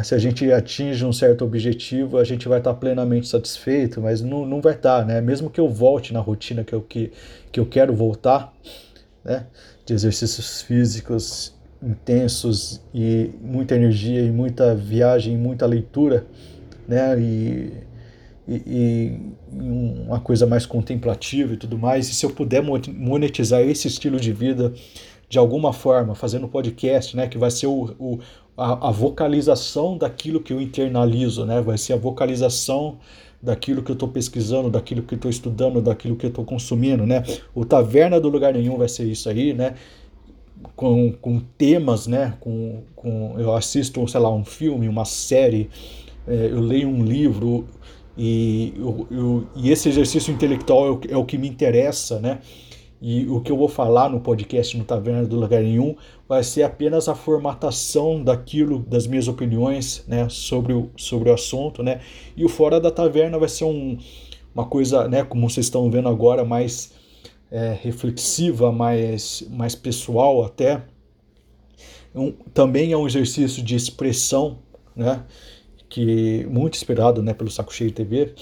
se 0.04 0.16
a 0.16 0.18
gente 0.18 0.52
atinge 0.52 1.06
um 1.06 1.14
certo 1.14 1.46
objetivo, 1.46 2.18
a 2.18 2.24
gente 2.24 2.48
vai 2.48 2.58
estar 2.58 2.74
plenamente 2.74 3.28
satisfeito, 3.28 4.02
mas 4.02 4.22
não, 4.22 4.44
não 4.44 4.60
vai 4.60 4.74
estar, 4.74 5.06
né? 5.06 5.22
Mesmo 5.22 5.48
que 5.48 5.60
eu 5.60 5.70
volte 5.70 6.12
na 6.12 6.20
rotina 6.20 6.64
que 6.64 6.74
eu, 6.74 6.82
que, 6.82 7.12
que 7.52 7.60
eu 7.60 7.66
quero 7.68 7.96
voltar, 7.96 8.52
né? 9.24 9.46
De 9.86 9.94
exercícios 9.94 10.64
físicos 10.64 11.54
intensos 11.84 12.82
e 12.92 13.30
muita 13.40 13.76
energia 13.76 14.24
e 14.24 14.32
muita 14.32 14.74
viagem, 14.74 15.38
muita 15.38 15.68
leitura, 15.68 16.26
né? 16.88 17.20
E, 17.20 17.74
e, 18.48 18.54
e, 18.66 19.20
uma 19.52 20.20
coisa 20.20 20.48
mais 20.48 20.66
contemplativa 20.66 21.54
e 21.54 21.58
tudo 21.58 21.78
mais. 21.78 22.10
E 22.10 22.16
se 22.16 22.26
eu 22.26 22.32
puder 22.32 22.64
monetizar 22.64 23.62
esse 23.62 23.88
estilo 23.88 24.20
de 24.20 24.34
vida 24.34 24.74
de 25.28 25.38
alguma 25.38 25.74
forma, 25.74 26.16
fazendo 26.16 26.48
podcast, 26.48 27.16
né? 27.16 27.28
Que 27.28 27.38
vai 27.38 27.52
ser 27.52 27.68
o, 27.68 27.96
o 28.00 28.20
a, 28.58 28.90
a, 28.90 28.92
vocalização 28.92 29.98
daquilo 29.98 30.40
que 30.40 30.54
eu 30.54 30.62
internalizo, 30.62 31.46
né? 31.46 31.62
Vai 31.62 31.78
ser 31.78 31.94
a 31.94 31.98
vocalização 31.98 32.98
daquilo 33.42 33.84
que 33.84 33.92
eu 33.92 33.94
estou 33.94 34.10
pesquisando, 34.10 34.70
daquilo 34.70 35.04
que 35.04 35.14
eu 35.14 35.18
estou 35.18 35.30
estudando, 35.30 35.82
daquilo 35.82 36.16
que 36.16 36.26
eu 36.26 36.30
estou 36.30 36.46
consumindo, 36.46 37.06
né? 37.06 37.24
O 37.54 37.66
Taverna 37.66 38.20
do 38.20 38.30
Lugar 38.30 38.54
Nenhum 38.54 38.78
vai 38.78 38.88
ser 38.88 39.06
isso 39.06 39.30
aí, 39.30 39.54
né? 39.54 39.76
Com, 40.76 41.12
com 41.12 41.40
temas, 41.58 42.08
né? 42.08 42.34
Com, 42.40 42.84
com, 42.96 43.36
eu 43.38 43.54
assisto, 43.56 44.08
sei 44.08 44.20
lá, 44.20 44.34
um 44.34 44.46
filme, 44.46 44.88
uma 44.88 45.06
série, 45.06 45.70
é, 46.28 46.48
eu 46.52 46.60
leio 46.60 46.88
um 46.88 47.04
livro 47.04 47.68
e, 48.18 48.74
eu, 48.78 49.08
eu, 49.12 49.48
e 49.56 49.70
esse 49.70 49.90
exercício 49.90 50.34
intelectual 50.34 50.88
é 50.88 50.92
o, 50.92 51.02
é 51.10 51.18
o 51.18 51.26
que 51.26 51.38
me 51.38 51.48
interessa, 51.48 52.20
né? 52.20 52.40
E 53.08 53.28
o 53.28 53.40
que 53.40 53.52
eu 53.52 53.56
vou 53.56 53.68
falar 53.68 54.10
no 54.10 54.20
podcast 54.20 54.76
no 54.76 54.84
Taverna 54.84 55.28
do 55.28 55.36
Lugar 55.36 55.62
Nenhum 55.62 55.96
vai 56.28 56.44
ser 56.44 56.64
apenas 56.64 57.08
a 57.08 57.14
formatação 57.14 58.24
daquilo, 58.24 58.80
das 58.80 59.06
minhas 59.06 59.28
opiniões 59.28 60.04
né, 60.08 60.28
sobre, 60.28 60.74
o, 60.74 60.90
sobre 60.98 61.30
o 61.30 61.34
assunto. 61.36 61.84
Né? 61.84 62.02
E 62.36 62.44
o 62.44 62.50
Fora 62.50 62.82
da 62.82 62.90
Taverna 62.90 63.38
vai 63.38 63.48
ser 63.48 63.66
um, 63.66 63.96
uma 64.56 64.66
coisa, 64.66 65.08
né, 65.08 65.24
como 65.24 65.48
vocês 65.48 65.68
estão 65.68 65.88
vendo 65.92 66.10
agora, 66.10 66.44
mais 66.44 66.94
é, 67.52 67.78
reflexiva, 67.80 68.72
mais, 68.72 69.48
mais 69.52 69.76
pessoal 69.76 70.44
até. 70.44 70.82
Um, 72.16 72.32
também 72.56 72.92
é 72.92 72.98
um 72.98 73.06
exercício 73.06 73.62
de 73.62 73.76
expressão, 73.76 74.58
né? 74.96 75.24
que 75.88 76.44
muito 76.48 76.74
esperado 76.74 77.22
né, 77.22 77.36
pelo 77.36 77.52
Saco 77.52 77.72
Cheio 77.72 77.92
TV, 77.92 78.34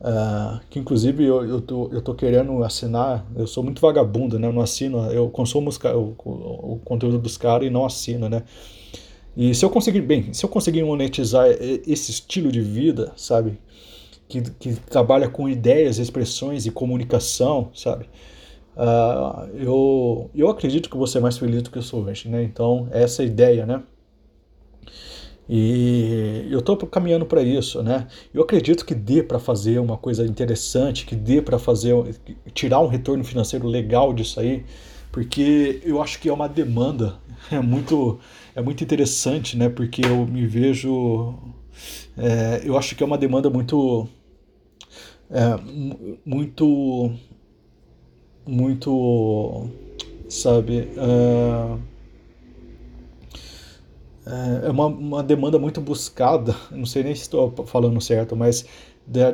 uh, 0.00 0.60
que 0.68 0.78
inclusive 0.78 1.24
eu, 1.24 1.46
eu, 1.46 1.60
tô, 1.60 1.88
eu 1.92 2.00
tô 2.00 2.14
querendo 2.14 2.62
assinar, 2.64 3.26
eu 3.36 3.46
sou 3.46 3.62
muito 3.62 3.80
vagabundo, 3.80 4.38
né, 4.38 4.48
eu 4.48 4.52
não 4.52 4.62
assino, 4.62 4.98
eu 5.12 5.28
consumo 5.28 5.68
os, 5.68 5.78
o, 5.78 6.14
o, 6.24 6.80
conteúdo 6.84 7.18
dos 7.18 7.36
caras 7.36 7.66
e 7.66 7.70
não 7.70 7.84
assino, 7.84 8.28
né, 8.28 8.42
e 9.36 9.54
se 9.54 9.64
eu 9.64 9.70
conseguir, 9.70 10.00
bem, 10.00 10.32
se 10.32 10.44
eu 10.44 10.48
conseguir 10.48 10.82
monetizar 10.82 11.46
esse 11.48 12.10
estilo 12.10 12.50
de 12.50 12.60
vida, 12.60 13.12
sabe, 13.16 13.58
que, 14.28 14.42
que 14.42 14.74
trabalha 14.74 15.28
com 15.28 15.48
ideias, 15.48 15.98
expressões 15.98 16.66
e 16.66 16.70
comunicação, 16.70 17.70
sabe, 17.74 18.06
uh, 18.76 19.48
eu, 19.54 20.30
eu 20.34 20.48
acredito 20.48 20.88
que 20.88 20.96
vou 20.96 21.06
ser 21.06 21.20
mais 21.20 21.38
feliz 21.38 21.62
do 21.62 21.70
que 21.70 21.78
eu 21.78 21.82
sou 21.82 22.04
hoje, 22.04 22.28
né, 22.28 22.42
então 22.42 22.88
essa 22.90 23.22
é 23.22 23.24
a 23.24 23.28
ideia, 23.28 23.66
né, 23.66 23.82
e 25.52 26.46
eu 26.48 26.60
estou 26.60 26.76
caminhando 26.76 27.26
para 27.26 27.42
isso, 27.42 27.82
né? 27.82 28.06
Eu 28.32 28.44
acredito 28.44 28.86
que 28.86 28.94
dê 28.94 29.20
para 29.20 29.40
fazer 29.40 29.80
uma 29.80 29.98
coisa 29.98 30.24
interessante, 30.24 31.04
que 31.04 31.16
dê 31.16 31.42
para 31.42 31.58
fazer 31.58 31.92
tirar 32.54 32.78
um 32.78 32.86
retorno 32.86 33.24
financeiro 33.24 33.66
legal 33.66 34.14
disso 34.14 34.38
aí, 34.38 34.64
porque 35.10 35.82
eu 35.84 36.00
acho 36.00 36.20
que 36.20 36.28
é 36.28 36.32
uma 36.32 36.48
demanda 36.48 37.18
é 37.50 37.58
muito 37.58 38.20
é 38.54 38.62
muito 38.62 38.84
interessante, 38.84 39.56
né? 39.56 39.68
Porque 39.68 40.02
eu 40.06 40.24
me 40.24 40.46
vejo 40.46 41.34
é, 42.16 42.62
eu 42.64 42.78
acho 42.78 42.94
que 42.94 43.02
é 43.02 43.06
uma 43.06 43.18
demanda 43.18 43.50
muito 43.50 44.06
é, 45.28 45.58
muito 46.24 47.12
muito 48.46 49.68
sabe 50.28 50.88
uh, 50.96 51.89
é, 54.26 54.66
é 54.66 54.70
uma, 54.70 54.86
uma 54.86 55.22
demanda 55.22 55.58
muito 55.58 55.80
buscada, 55.80 56.54
não 56.70 56.86
sei 56.86 57.02
nem 57.02 57.14
se 57.14 57.22
estou 57.22 57.52
falando 57.66 58.00
certo, 58.00 58.36
mas 58.36 58.64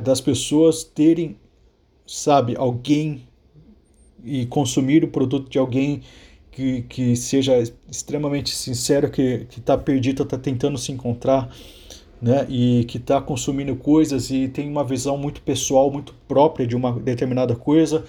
das 0.02 0.20
pessoas 0.20 0.84
terem, 0.84 1.36
sabe, 2.06 2.56
alguém 2.56 3.26
e 4.24 4.46
consumir 4.46 5.04
o 5.04 5.08
produto 5.08 5.50
de 5.50 5.58
alguém 5.58 6.02
que, 6.50 6.82
que 6.82 7.14
seja 7.14 7.62
extremamente 7.90 8.50
sincero, 8.54 9.10
que 9.10 9.46
está 9.56 9.76
perdido, 9.76 10.22
está 10.22 10.38
tentando 10.38 10.78
se 10.78 10.90
encontrar, 10.90 11.50
né, 12.20 12.46
e 12.48 12.84
que 12.84 12.96
está 12.96 13.20
consumindo 13.20 13.76
coisas 13.76 14.30
e 14.30 14.48
tem 14.48 14.68
uma 14.70 14.82
visão 14.82 15.18
muito 15.18 15.42
pessoal, 15.42 15.90
muito 15.90 16.14
própria 16.26 16.66
de 16.66 16.74
uma 16.74 16.98
determinada 16.98 17.54
coisa, 17.54 18.04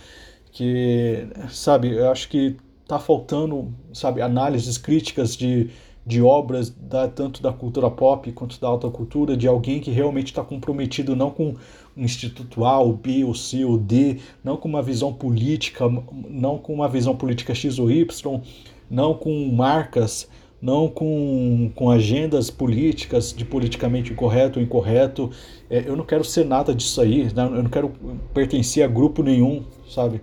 que, 0.51 1.27
sabe, 1.49 1.89
eu 1.91 2.09
acho 2.09 2.29
que 2.29 2.55
está 2.83 2.97
faltando, 2.97 3.73
sabe, 3.91 4.21
análises 4.21 4.77
críticas 4.77 5.35
de 5.35 5.69
de 6.07 6.21
obras 6.21 6.69
da, 6.69 7.05
tanto 7.05 7.41
da 7.41 7.51
cultura 7.51 7.91
pop 7.91 8.31
quanto 8.31 8.59
da 8.61 8.67
alta 8.69 8.89
cultura, 8.89 9.35
de 9.35 9.45
alguém 9.45 9.81
que 9.81 9.91
realmente 9.91 10.27
está 10.27 10.41
comprometido 10.41 11.17
não 11.17 11.29
com 11.29 11.53
um 11.97 12.03
instituto 12.03 12.63
A, 12.63 12.79
ou 12.79 12.93
B, 12.93 13.25
ou 13.25 13.35
C, 13.35 13.65
ou 13.65 13.77
D, 13.77 14.19
não 14.41 14.55
com 14.55 14.69
uma 14.69 14.81
visão 14.81 15.11
política, 15.11 15.83
não 16.29 16.57
com 16.57 16.73
uma 16.73 16.87
visão 16.87 17.13
política 17.13 17.53
X 17.53 17.77
ou 17.77 17.91
Y, 17.91 18.41
não 18.89 19.13
com 19.13 19.49
marcas, 19.53 20.29
não 20.61 20.87
com, 20.87 21.69
com 21.75 21.91
agendas 21.91 22.49
políticas 22.49 23.33
de 23.33 23.43
politicamente 23.43 24.13
correto 24.13 24.59
ou 24.59 24.65
incorreto. 24.65 25.29
É, 25.69 25.83
eu 25.85 25.97
não 25.97 26.05
quero 26.05 26.23
ser 26.23 26.45
nada 26.45 26.73
disso 26.73 27.01
aí, 27.01 27.25
né? 27.25 27.43
eu 27.43 27.63
não 27.63 27.69
quero 27.69 27.91
pertencer 28.33 28.81
a 28.81 28.87
grupo 28.87 29.21
nenhum, 29.21 29.61
sabe? 29.89 30.21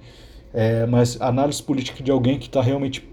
É, 0.55 0.87
mas 0.87 1.21
análise 1.21 1.63
política 1.63 2.03
de 2.03 2.11
alguém 2.11 2.39
que 2.39 2.47
está 2.47 2.63
realmente 2.63 3.07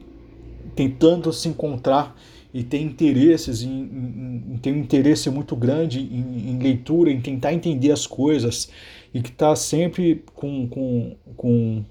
tentando 0.73 1.34
se 1.34 1.49
encontrar 1.49 2.15
e 2.53 2.63
tem 2.63 2.85
interesses, 2.85 3.63
em, 3.63 3.69
em, 3.69 4.53
em, 4.53 4.57
tem 4.57 4.73
um 4.73 4.79
interesse 4.79 5.29
muito 5.29 5.55
grande 5.55 5.99
em, 5.99 6.59
leitura, 6.59 7.09
em 7.09 7.21
tentar 7.21 7.53
entender 7.53 7.91
as 7.91 8.05
coisas 8.05 8.69
e 9.13 9.21
que 9.21 9.29
está 9.29 9.55
sempre 9.55 10.23
com, 10.33 10.67
com, 10.67 11.15
com, 11.37 11.85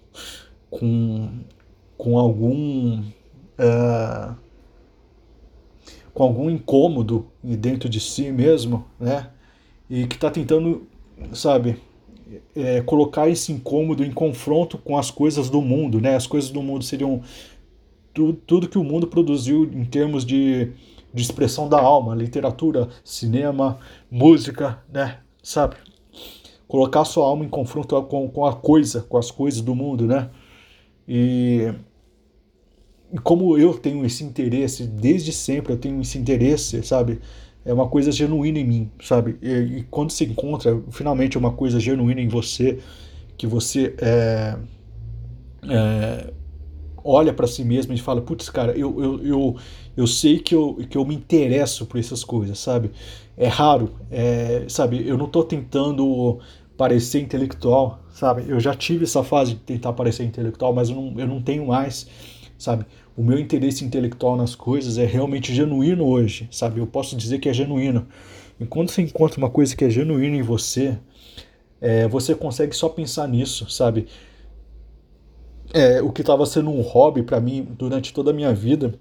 com, 0.71 1.29
com 1.97 2.19
algum 2.19 3.01
uh, 3.59 4.37
com 6.13 6.23
algum 6.25 6.51
incômodo 6.51 7.27
dentro 7.43 7.89
de 7.89 8.01
si 8.01 8.31
mesmo, 8.31 8.85
né? 8.99 9.31
E 9.89 10.07
que 10.07 10.17
está 10.17 10.31
tentando, 10.31 10.87
sabe, 11.33 11.77
é, 12.55 12.81
colocar 12.83 13.29
esse 13.29 13.53
incômodo 13.53 14.05
em 14.05 14.11
confronto 14.11 14.79
com 14.79 14.99
as 14.99 15.11
coisas 15.11 15.49
do 15.49 15.61
mundo, 15.63 16.01
né? 16.01 16.17
As 16.17 16.27
coisas 16.27 16.51
do 16.51 16.63
mundo 16.63 16.85
seriam 16.85 17.23
tu, 18.13 18.33
tudo 18.33 18.69
que 18.69 18.79
o 18.79 18.85
mundo 18.85 19.07
produziu 19.07 19.65
em 19.65 19.85
termos 19.85 20.25
de, 20.25 20.73
de 21.13 21.23
expressão 21.23 21.69
da 21.69 21.81
alma, 21.81 22.15
literatura, 22.15 22.89
cinema, 23.05 23.79
música, 24.11 24.83
né? 24.93 25.19
Sabe? 25.43 25.77
Colocar 26.69 27.05
sua 27.05 27.27
alma 27.27 27.45
em 27.45 27.49
confronto 27.49 28.01
com, 28.03 28.29
com 28.29 28.47
a 28.47 28.55
coisa, 28.55 29.03
com 29.03 29.17
as 29.17 29.31
coisas 29.31 29.61
do 29.61 29.75
mundo, 29.75 30.07
né? 30.07 30.31
E, 31.09 31.73
e 33.13 33.19
como 33.19 33.59
eu 33.59 33.75
tenho 33.75 34.05
esse 34.05 34.23
interesse, 34.23 34.87
desde 34.87 35.33
sempre 35.33 35.73
eu 35.73 35.79
tenho 35.79 36.01
esse 36.01 36.19
interesse, 36.19 36.83
sabe? 36.83 37.21
É 37.65 37.73
uma 37.75 37.89
coisa 37.89 38.11
genuína 38.11 38.59
em 38.59 38.65
mim, 38.65 38.91
sabe? 39.03 39.37
E, 39.43 39.51
e 39.51 39.83
quando 39.91 40.11
se 40.11 40.25
encontra 40.25 40.81
finalmente 40.91 41.37
uma 41.37 41.53
coisa 41.53 41.81
genuína 41.81 42.21
em 42.21 42.29
você, 42.29 42.79
que 43.37 43.47
você 43.47 43.95
é, 43.99 44.57
é 45.69 46.33
olha 47.05 47.33
para 47.33 47.47
si 47.47 47.65
mesmo 47.65 47.93
e 47.93 47.99
fala, 47.99 48.21
putz, 48.21 48.49
cara, 48.49 48.73
eu, 48.73 49.03
eu, 49.03 49.27
eu, 49.27 49.57
eu 49.97 50.07
sei 50.07 50.39
que 50.39 50.55
eu, 50.55 50.79
que 50.89 50.97
eu 50.97 51.05
me 51.05 51.15
interesso 51.15 51.87
por 51.87 51.99
essas 51.99 52.25
coisas, 52.25 52.59
sabe? 52.59 52.91
É 53.37 53.47
raro, 53.49 53.91
é, 54.11 54.65
sabe? 54.69 55.07
Eu 55.07 55.17
não 55.17 55.27
tô 55.27 55.43
tentando 55.45 56.39
parecer 56.77 57.21
intelectual, 57.21 58.01
sabe? 58.13 58.45
Eu 58.49 58.59
já 58.59 58.75
tive 58.75 59.05
essa 59.05 59.23
fase 59.23 59.55
de 59.55 59.61
tentar 59.61 59.93
parecer 59.93 60.25
intelectual, 60.25 60.73
mas 60.73 60.89
eu 60.91 60.97
não, 60.97 61.21
eu 61.21 61.27
não 61.27 61.43
tenho 61.43 61.67
mais, 61.67 62.07
sabe? 62.59 62.87
O 63.17 63.23
meu 63.23 63.39
interesse 63.39 63.85
intelectual 63.85 64.37
nas 64.37 64.55
coisas 64.55 64.97
é 64.97 65.05
realmente 65.05 65.55
genuíno 65.55 66.07
hoje, 66.07 66.49
sabe? 66.51 66.81
Eu 66.81 66.87
posso 66.87 67.17
dizer 67.17 67.39
que 67.39 67.49
é 67.49 67.53
genuíno. 67.53 68.07
Enquanto 68.59 68.91
você 68.91 69.03
encontra 69.03 69.39
uma 69.39 69.51
coisa 69.51 69.77
que 69.77 69.85
é 69.85 69.91
genuína 69.91 70.37
em 70.37 70.43
você, 70.43 70.99
é, 71.81 72.07
você 72.09 72.35
consegue 72.35 72.75
só 72.75 72.89
pensar 72.89 73.27
nisso, 73.27 73.69
sabe? 73.71 74.07
É, 75.73 76.03
o 76.03 76.11
que 76.11 76.21
estava 76.21 76.45
sendo 76.47 76.71
um 76.71 76.81
hobby 76.81 77.23
para 77.23 77.41
mim 77.41 77.67
durante 77.79 78.13
toda 78.13 78.31
a 78.31 78.35
minha 78.35 78.53
vida, 78.53 78.95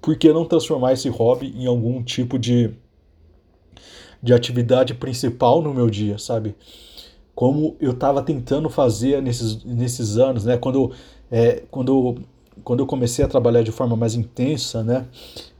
por 0.00 0.16
que 0.16 0.32
não 0.32 0.44
transformar 0.44 0.92
esse 0.92 1.08
hobby 1.08 1.52
em 1.56 1.66
algum 1.66 2.02
tipo 2.02 2.38
de, 2.38 2.70
de 4.22 4.32
atividade 4.32 4.94
principal 4.94 5.62
no 5.62 5.74
meu 5.74 5.90
dia, 5.90 6.18
sabe? 6.18 6.54
Como 7.34 7.76
eu 7.80 7.92
estava 7.92 8.22
tentando 8.22 8.68
fazer 8.68 9.22
nesses, 9.22 9.64
nesses 9.64 10.16
anos, 10.16 10.44
né? 10.44 10.56
Quando, 10.56 10.92
é, 11.30 11.62
quando, 11.70 12.18
quando 12.64 12.80
eu 12.80 12.86
comecei 12.86 13.24
a 13.24 13.28
trabalhar 13.28 13.62
de 13.62 13.70
forma 13.70 13.96
mais 13.96 14.14
intensa, 14.14 14.82
né? 14.82 15.06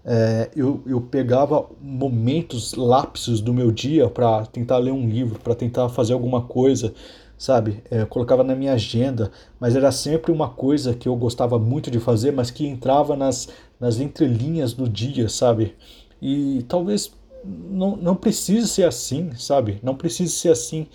É, 0.03 0.51
eu, 0.57 0.83
eu 0.87 1.01
pegava 1.01 1.67
momentos, 1.81 2.75
lapsos 2.75 3.41
do 3.41 3.53
meu 3.53 3.71
dia 3.71 4.09
para 4.09 4.47
tentar 4.47 4.79
ler 4.79 4.93
um 4.93 5.07
livro, 5.07 5.39
para 5.39 5.55
tentar 5.55 5.91
fazer 5.91 6.15
alguma 6.15 6.41
coisa, 6.41 6.95
sabe? 7.41 7.83
É, 7.91 8.03
eu 8.03 8.07
colocava 8.07 8.45
na 8.45 8.55
minha 8.55 8.75
agenda, 8.75 9.33
mas 9.59 9.75
era 9.75 9.91
sempre 9.91 10.31
uma 10.31 10.51
coisa 10.51 10.95
que 10.95 11.09
eu 11.09 11.17
gostava 11.17 11.59
muito 11.59 11.91
de 11.91 11.99
fazer, 11.99 12.33
mas 12.33 12.51
que 12.51 12.67
entrava 12.67 13.17
nas, 13.17 13.49
nas 13.81 13.99
entrelinhas 13.99 14.75
do 14.75 14.87
dia, 14.87 15.27
sabe? 15.27 15.75
E 16.21 16.63
talvez 16.69 17.11
não, 17.43 17.97
não 17.97 18.15
precise 18.15 18.69
ser 18.69 18.85
assim, 18.85 19.33
sabe? 19.37 19.81
Não 19.83 19.95
precise 19.97 20.35
ser 20.35 20.51
assim. 20.51 20.87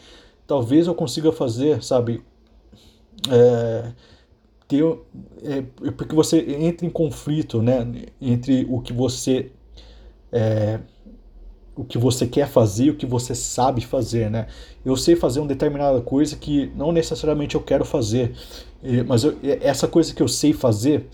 Talvez 0.46 0.86
eu 0.86 0.94
consiga 0.94 1.32
fazer, 1.32 1.84
sabe? 1.84 2.24
É, 3.28 3.92
ter, 4.68 4.84
é, 5.42 5.64
porque 5.94 6.14
você 6.14 6.38
entra 6.60 6.86
em 6.86 6.92
conflito, 6.92 7.60
né? 7.60 8.06
Entre 8.22 8.68
o 8.70 8.82
que 8.82 8.94
você 8.94 9.52
é, 10.32 10.80
o 11.76 11.84
que 11.84 11.98
você 11.98 12.26
quer 12.26 12.48
fazer, 12.48 12.90
o 12.90 12.96
que 12.96 13.06
você 13.06 13.36
sabe 13.36 13.86
fazer, 13.86 14.30
né? 14.30 14.48
Eu 14.84 14.96
sei 14.96 15.16
fazer 15.16 15.40
uma 15.40 15.48
determinada 15.48 16.00
coisa 16.02 16.36
que 16.36 16.72
não 16.76 16.92
necessariamente 16.92 17.56
eu 17.56 17.62
quero 17.62 17.84
fazer, 17.84 18.34
mas 19.08 19.24
eu, 19.24 19.38
essa 19.62 19.88
coisa 19.88 20.14
que 20.14 20.24
eu 20.24 20.28
sei 20.28 20.54
fazer 20.54 21.08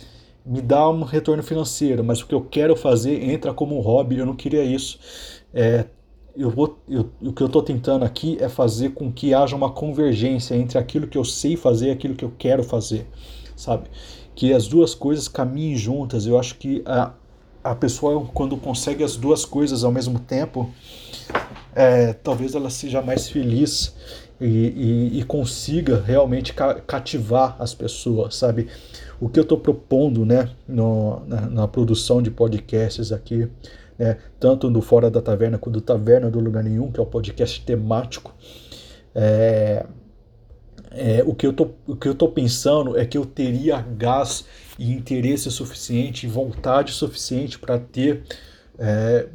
me 0.46 0.62
dá 0.62 0.90
um 0.90 1.04
retorno 1.04 1.44
financeiro, 1.44 2.04
mas 2.04 2.22
o 2.22 2.28
que 2.28 2.36
eu 2.36 2.42
quero 2.42 2.76
fazer 2.76 3.24
entra 3.24 3.54
como 3.54 3.78
um 3.78 3.82
hobby, 3.82 4.18
eu 4.18 4.26
não 4.26 4.36
queria 4.36 4.64
isso. 4.64 5.00
É, 5.54 5.86
eu 6.36 6.50
vou, 6.50 6.80
eu, 6.88 7.10
o 7.22 7.34
que 7.34 7.42
eu 7.42 7.48
estou 7.48 7.62
tentando 7.62 8.06
aqui 8.06 8.38
é 8.40 8.50
fazer 8.50 8.92
com 8.92 9.12
que 9.12 9.34
haja 9.34 9.56
uma 9.56 9.70
convergência 9.70 10.56
entre 10.56 10.78
aquilo 10.78 11.08
que 11.08 11.18
eu 11.18 11.26
sei 11.26 11.56
fazer 11.56 11.88
e 11.88 11.92
aquilo 11.92 12.16
que 12.16 12.26
eu 12.26 12.34
quero 12.38 12.64
fazer, 12.64 13.06
sabe? 13.56 13.90
Que 14.34 14.54
as 14.54 14.68
duas 14.68 14.96
coisas 14.96 15.28
caminhem 15.28 15.76
juntas. 15.76 16.26
Eu 16.26 16.40
acho 16.40 16.56
que 16.56 16.82
a, 16.86 17.14
a 17.64 17.76
pessoa, 17.76 18.28
quando 18.34 18.58
consegue 18.58 19.04
as 19.04 19.16
duas 19.16 19.46
coisas 19.46 19.84
ao 19.84 19.92
mesmo 19.92 20.20
tempo, 20.20 20.70
é, 21.76 22.14
talvez 22.14 22.56
ela 22.56 22.70
seja 22.70 23.02
mais 23.02 23.28
feliz 23.30 23.96
e, 24.40 24.46
e, 24.46 25.20
e 25.20 25.24
consiga 25.24 26.02
realmente 26.02 26.54
ca 26.54 26.76
cativar 26.76 27.56
as 27.60 27.74
pessoas, 27.74 28.36
sabe? 28.36 28.68
O 29.20 29.30
que 29.30 29.40
eu 29.40 29.44
estou 29.44 29.58
propondo, 29.58 30.26
né, 30.26 30.50
no, 30.68 31.22
na, 31.28 31.42
na, 31.42 31.68
produção 31.68 32.22
de 32.22 32.32
podcasts 32.32 33.12
aqui, 33.12 33.48
né, 33.98 34.18
tanto 34.40 34.70
do 34.70 34.82
Fora 34.82 35.12
da 35.12 35.22
Taverna 35.22 35.60
quanto 35.60 35.76
do 35.76 35.82
Taverna 35.82 36.32
do 36.32 36.40
Lugar 36.40 36.64
Nenhum, 36.64 36.92
que 36.92 37.00
é 37.00 37.04
o 37.04 37.06
podcast 37.06 37.64
temático, 37.64 38.34
é, 39.14 39.86
é, 40.92 41.24
o, 41.26 41.34
que 41.34 41.48
eu 41.48 41.54
tô, 41.54 41.70
o 41.88 41.96
que 41.96 42.08
eu 42.08 42.16
tô 42.16 42.28
pensando 42.28 42.98
é 42.98 43.06
que 43.06 43.18
eu 43.18 43.26
teria 43.26 43.82
gás 43.98 44.46
e 44.78 44.92
interesse 44.92 45.50
suficiente, 45.50 46.28
vontade 46.28 46.92
suficiente 46.92 47.58
para 47.58 47.80
ter 47.80 48.24
é, 48.78 49.28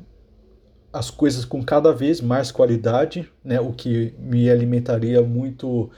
as 0.93 1.11
coisas 1.11 1.45
com 1.45 1.63
cada 1.63 1.93
vez 1.93 2.21
mais 2.21 2.51
qualidade, 2.51 3.29
né? 3.45 3.61
O 3.61 3.73
que 3.73 4.15
me 4.19 4.51
alimentaria 4.51 5.23
muito, 5.23 5.91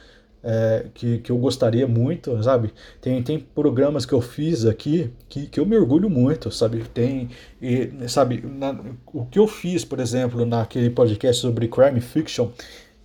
é, 0.42 0.86
que, 0.94 1.18
que 1.18 1.30
eu 1.30 1.38
gostaria 1.38 1.86
muito, 1.86 2.42
sabe? 2.42 2.72
Tem, 3.00 3.22
tem 3.22 3.38
programas 3.38 4.04
que 4.04 4.12
eu 4.12 4.20
fiz 4.20 4.64
aqui 4.64 5.10
que, 5.28 5.46
que 5.46 5.60
eu 5.60 5.66
me 5.66 5.76
orgulho 5.76 6.10
muito, 6.10 6.50
sabe? 6.50 6.84
Tem, 6.92 7.30
e, 7.60 7.90
sabe, 8.08 8.44
na, 8.44 8.78
o 9.06 9.24
que 9.26 9.38
eu 9.38 9.46
fiz, 9.46 9.84
por 9.84 10.00
exemplo, 10.00 10.44
naquele 10.44 10.90
podcast 10.90 11.42
sobre 11.42 11.68
crime 11.68 12.00
fiction, 12.00 12.50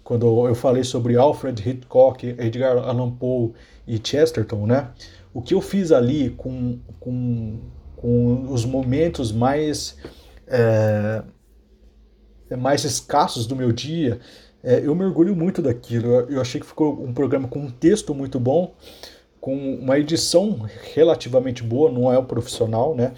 quando 0.03 0.47
eu 0.47 0.55
falei 0.55 0.83
sobre 0.83 1.15
Alfred 1.15 1.69
Hitchcock, 1.69 2.25
Edgar 2.25 2.77
Allan 2.77 3.11
Poe 3.11 3.53
e 3.87 3.99
Chesterton, 4.03 4.65
né? 4.65 4.89
O 5.33 5.41
que 5.41 5.53
eu 5.53 5.61
fiz 5.61 5.91
ali 5.91 6.31
com, 6.31 6.79
com, 6.99 7.59
com 7.95 8.51
os 8.51 8.65
momentos 8.65 9.31
mais 9.31 9.97
é, 10.47 11.23
mais 12.55 12.83
escassos 12.83 13.47
do 13.47 13.55
meu 13.55 13.71
dia, 13.71 14.19
é, 14.63 14.79
eu 14.85 14.95
me 14.95 15.03
orgulho 15.03 15.35
muito 15.35 15.61
daquilo. 15.61 16.07
Eu, 16.29 16.41
achei 16.41 16.59
que 16.59 16.67
ficou 16.67 17.03
um 17.03 17.13
programa 17.13 17.47
com 17.47 17.59
um 17.59 17.69
texto 17.69 18.13
muito 18.13 18.39
bom, 18.39 18.73
com 19.41 19.75
uma 19.75 19.99
edição 19.99 20.65
relativamente 20.93 21.61
boa, 21.63 21.91
não 21.91 22.11
é 22.11 22.17
o 22.17 22.23
profissional, 22.23 22.95
né? 22.95 23.13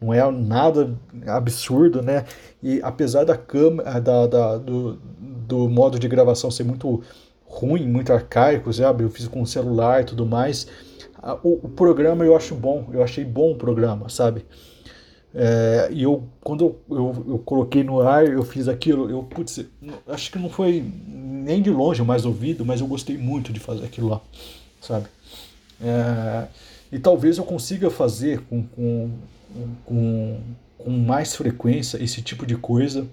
Não 0.00 0.12
é 0.12 0.30
nada 0.30 0.94
absurdo, 1.26 2.02
né? 2.02 2.24
E 2.62 2.80
apesar 2.82 3.24
da 3.24 3.36
câmera, 3.36 3.98
da, 3.98 4.26
da, 4.26 4.58
do, 4.58 5.00
do 5.50 5.68
modo 5.68 5.98
de 5.98 6.06
gravação 6.06 6.50
ser 6.50 6.62
muito 6.62 7.02
ruim, 7.44 7.86
muito 7.86 8.12
arcaico, 8.12 8.72
sabe? 8.72 9.02
Eu 9.02 9.10
fiz 9.10 9.26
com 9.26 9.44
celular 9.44 10.02
e 10.02 10.04
tudo 10.04 10.24
mais. 10.24 10.68
O, 11.42 11.66
o 11.66 11.68
programa 11.68 12.24
eu 12.24 12.36
acho 12.36 12.54
bom, 12.54 12.88
eu 12.92 13.02
achei 13.02 13.24
bom 13.24 13.52
o 13.52 13.56
programa, 13.56 14.08
sabe? 14.08 14.46
É, 15.34 15.88
e 15.92 16.02
eu, 16.02 16.24
quando 16.40 16.64
eu, 16.64 16.96
eu, 16.96 17.24
eu, 17.28 17.38
coloquei 17.38 17.84
no 17.84 18.00
ar, 18.00 18.26
eu 18.26 18.42
fiz 18.42 18.66
aquilo, 18.68 19.08
eu, 19.10 19.22
putz, 19.22 19.64
acho 20.08 20.30
que 20.32 20.38
não 20.38 20.48
foi 20.48 20.84
nem 21.06 21.62
de 21.62 21.70
longe 21.70 22.02
o 22.02 22.04
mais 22.04 22.24
ouvido, 22.24 22.64
mas 22.64 22.80
eu 22.80 22.86
gostei 22.86 23.16
muito 23.16 23.52
de 23.52 23.60
fazer 23.60 23.84
aquilo 23.84 24.08
lá, 24.08 24.20
sabe? 24.80 25.06
É, 25.80 26.46
e 26.90 26.98
talvez 26.98 27.38
eu 27.38 27.44
consiga 27.44 27.90
fazer 27.90 28.40
com, 28.48 28.62
com, 28.64 29.10
com, 29.84 30.40
com 30.78 30.90
mais 30.90 31.36
frequência 31.36 32.02
esse 32.02 32.22
tipo 32.22 32.44
de 32.44 32.56
coisa. 32.56 33.06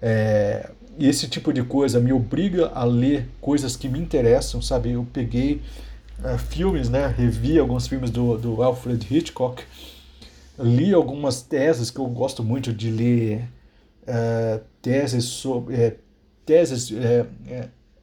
É, 0.00 0.70
e 0.98 1.08
esse 1.08 1.28
tipo 1.28 1.52
de 1.52 1.62
coisa 1.62 2.00
me 2.00 2.12
obriga 2.12 2.72
a 2.74 2.84
ler 2.84 3.28
coisas 3.40 3.76
que 3.76 3.88
me 3.88 3.98
interessam, 3.98 4.60
sabe? 4.60 4.90
Eu 4.92 5.06
peguei 5.12 5.62
é, 6.24 6.36
filmes, 6.36 6.88
né? 6.88 7.06
Revi 7.16 7.58
alguns 7.58 7.86
filmes 7.86 8.10
do, 8.10 8.36
do 8.36 8.62
Alfred 8.62 9.06
Hitchcock 9.08 9.62
li 10.58 10.92
algumas 10.92 11.42
teses 11.42 11.90
que 11.90 11.98
eu 11.98 12.06
gosto 12.06 12.42
muito 12.42 12.72
de 12.72 12.90
ler 12.90 13.44
uh, 14.02 14.60
teses 14.82 15.24
sobre 15.24 15.74
uh, 15.74 15.92
teses 16.44 16.90
uh, 16.90 17.26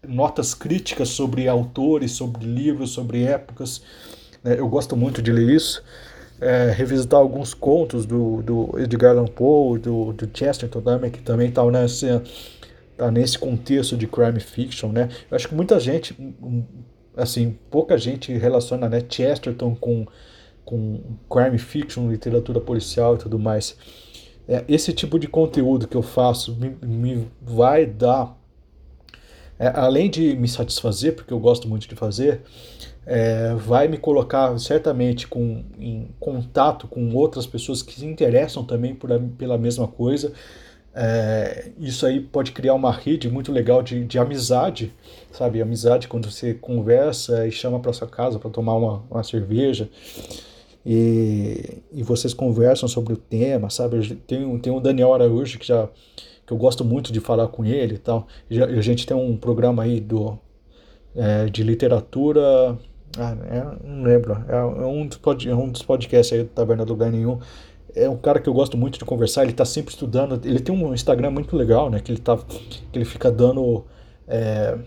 notas 0.07 0.53
críticas 0.53 1.09
sobre 1.09 1.47
autores 1.47 2.11
sobre 2.11 2.45
livros 2.45 2.91
sobre 2.91 3.23
épocas 3.23 3.81
né? 4.43 4.55
eu 4.57 4.67
gosto 4.67 4.95
muito 4.95 5.21
de 5.21 5.31
ler 5.31 5.49
isso 5.49 5.83
revisitar 6.75 7.19
alguns 7.19 7.53
contos 7.53 8.05
do, 8.05 8.43
do 8.43 8.77
Edgar 8.77 9.11
Allan 9.11 9.25
Poe 9.25 9.79
do, 9.79 10.11
do 10.11 10.29
Chesterton 10.31 10.81
também 10.81 11.09
que 11.09 11.21
também 11.21 11.47
está 11.49 11.65
nesse 11.71 12.07
tá 12.97 13.11
nesse 13.11 13.37
contexto 13.37 13.97
de 13.97 14.07
crime 14.07 14.39
fiction 14.39 14.91
né 14.91 15.09
eu 15.29 15.35
acho 15.35 15.47
que 15.47 15.55
muita 15.55 15.79
gente 15.79 16.15
assim 17.15 17.57
pouca 17.69 17.97
gente 17.97 18.31
relaciona 18.33 18.87
né 18.87 19.01
Chesterton 19.07 19.75
com 19.75 20.05
com 20.65 20.99
crime 21.29 21.57
fiction, 21.57 22.09
literatura 22.09 22.59
policial 22.59 23.15
e 23.15 23.19
tudo 23.19 23.37
mais. 23.37 23.77
É, 24.47 24.65
esse 24.67 24.91
tipo 24.91 25.17
de 25.17 25.27
conteúdo 25.27 25.87
que 25.87 25.95
eu 25.95 26.01
faço 26.01 26.55
me, 26.55 26.75
me 26.83 27.27
vai 27.41 27.85
dar, 27.85 28.35
é, 29.57 29.67
além 29.67 30.09
de 30.09 30.35
me 30.35 30.47
satisfazer, 30.47 31.15
porque 31.15 31.31
eu 31.31 31.39
gosto 31.39 31.67
muito 31.67 31.87
de 31.87 31.95
fazer, 31.95 32.41
é, 33.05 33.53
vai 33.53 33.87
me 33.87 33.97
colocar 33.97 34.57
certamente 34.59 35.27
com, 35.27 35.63
em 35.77 36.09
contato 36.19 36.87
com 36.87 37.13
outras 37.13 37.45
pessoas 37.45 37.81
que 37.81 37.93
se 37.93 38.05
interessam 38.05 38.63
também 38.63 38.95
por, 38.95 39.09
pela 39.37 39.57
mesma 39.57 39.87
coisa. 39.87 40.33
É, 40.97 41.71
isso 41.77 42.05
aí 42.05 42.21
pode 42.21 42.53
criar 42.53 42.73
uma 42.73 42.91
rede 42.91 43.29
muito 43.29 43.51
legal 43.51 43.83
de, 43.83 44.05
de 44.05 44.17
amizade, 44.17 44.93
sabe? 45.31 45.61
Amizade 45.61 46.07
quando 46.07 46.31
você 46.31 46.53
conversa 46.53 47.45
e 47.45 47.51
chama 47.51 47.79
para 47.79 47.91
sua 47.91 48.07
casa 48.07 48.39
para 48.39 48.49
tomar 48.49 48.75
uma, 48.75 49.03
uma 49.11 49.23
cerveja 49.23 49.89
e, 50.85 51.81
e 51.91 52.01
vocês 52.01 52.33
conversam 52.33 52.87
sobre 52.87 53.13
o 53.13 53.17
tema, 53.17 53.69
sabe? 53.69 54.15
Tem, 54.27 54.57
tem 54.59 54.71
o 54.71 54.79
Daniel 54.79 55.13
Araújo 55.13 55.59
que 55.59 55.67
já 55.67 55.89
que 56.45 56.53
eu 56.53 56.57
gosto 56.57 56.85
muito 56.85 57.11
de 57.11 57.19
falar 57.19 57.47
com 57.47 57.65
ele 57.65 57.95
e 57.95 57.97
tal. 57.97 58.27
E 58.49 58.61
a 58.61 58.81
gente 58.81 59.05
tem 59.05 59.17
um 59.17 59.35
programa 59.35 59.83
aí 59.83 59.99
do 59.99 60.37
é, 61.15 61.45
de 61.45 61.63
literatura, 61.63 62.77
ah, 63.17 63.37
é, 63.49 63.87
não 63.87 64.03
lembro, 64.03 64.33
é, 64.47 64.55
é, 64.55 64.85
um 64.85 65.07
dos 65.07 65.17
pod, 65.17 65.49
é 65.49 65.55
um 65.55 65.69
dos 65.69 65.81
podcasts 65.81 66.37
aí 66.37 66.43
do 66.43 66.49
Taverna 66.49 66.85
do 66.85 66.93
Lugar 66.93 67.11
Nenhum. 67.11 67.39
É 67.95 68.09
um 68.09 68.17
cara 68.17 68.39
que 68.39 68.49
eu 68.49 68.53
gosto 68.53 68.77
muito 68.77 68.99
de 68.99 69.05
conversar, 69.05 69.43
ele 69.43 69.51
está 69.51 69.63
sempre 69.63 69.93
estudando, 69.93 70.39
ele 70.43 70.59
tem 70.59 70.75
um 70.75 70.93
Instagram 70.93 71.31
muito 71.31 71.55
legal, 71.55 71.89
né, 71.89 71.99
que 71.99 72.11
ele, 72.11 72.19
tá, 72.19 72.37
que 72.37 72.97
ele 72.97 73.05
fica 73.05 73.31
dando 73.31 73.85
é, 74.27 74.77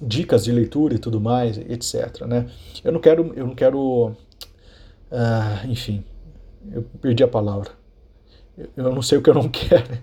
dicas 0.00 0.44
de 0.44 0.52
leitura 0.52 0.94
e 0.94 0.98
tudo 0.98 1.20
mais, 1.20 1.56
etc, 1.56 2.22
né. 2.26 2.46
Eu 2.84 2.92
não 2.92 3.00
quero, 3.00 3.32
eu 3.34 3.46
não 3.46 3.54
quero 3.54 4.14
ah, 5.10 5.62
enfim, 5.66 6.04
eu 6.70 6.82
perdi 7.00 7.22
a 7.22 7.28
palavra. 7.28 7.70
Eu 8.76 8.92
não 8.92 9.02
sei 9.02 9.18
o 9.18 9.22
que 9.22 9.30
eu 9.30 9.34
não 9.34 9.48
quero. 9.50 9.98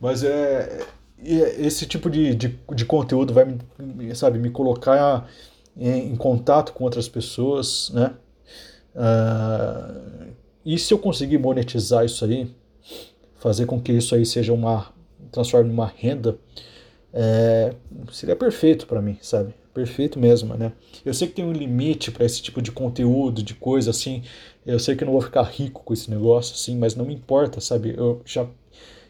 Mas 0.00 0.22
é, 0.22 0.86
é 1.24 1.66
esse 1.66 1.86
tipo 1.86 2.08
de, 2.08 2.34
de, 2.34 2.58
de, 2.74 2.84
conteúdo 2.84 3.32
vai 3.34 3.56
me, 3.78 4.14
sabe, 4.14 4.38
me 4.38 4.50
colocar 4.50 5.28
em, 5.76 6.12
em 6.12 6.16
contato 6.16 6.72
com 6.72 6.84
outras 6.84 7.08
pessoas, 7.08 7.90
né? 7.94 8.14
Uh, 8.94 10.32
e 10.64 10.78
se 10.78 10.92
eu 10.92 10.98
conseguir 10.98 11.38
monetizar 11.38 12.04
isso 12.04 12.24
aí, 12.24 12.50
fazer 13.36 13.66
com 13.66 13.80
que 13.80 13.92
isso 13.92 14.14
aí 14.14 14.26
seja 14.26 14.52
uma 14.52 14.92
transforme 15.30 15.70
uma 15.70 15.86
renda, 15.86 16.38
é, 17.12 17.74
seria 18.12 18.36
perfeito 18.36 18.86
para 18.86 19.00
mim, 19.00 19.16
sabe? 19.20 19.54
Perfeito 19.72 20.18
mesmo, 20.18 20.54
né? 20.54 20.72
Eu 21.04 21.14
sei 21.14 21.28
que 21.28 21.34
tem 21.34 21.44
um 21.44 21.52
limite 21.52 22.10
para 22.10 22.24
esse 22.24 22.42
tipo 22.42 22.60
de 22.60 22.72
conteúdo, 22.72 23.42
de 23.42 23.54
coisa 23.54 23.90
assim. 23.90 24.22
Eu 24.66 24.78
sei 24.78 24.96
que 24.96 25.04
eu 25.04 25.06
não 25.06 25.12
vou 25.12 25.22
ficar 25.22 25.42
rico 25.42 25.82
com 25.84 25.94
esse 25.94 26.10
negócio 26.10 26.54
assim, 26.54 26.76
mas 26.76 26.96
não 26.96 27.04
me 27.04 27.14
importa, 27.14 27.60
sabe? 27.60 27.94
Eu 27.96 28.20
já 28.24 28.46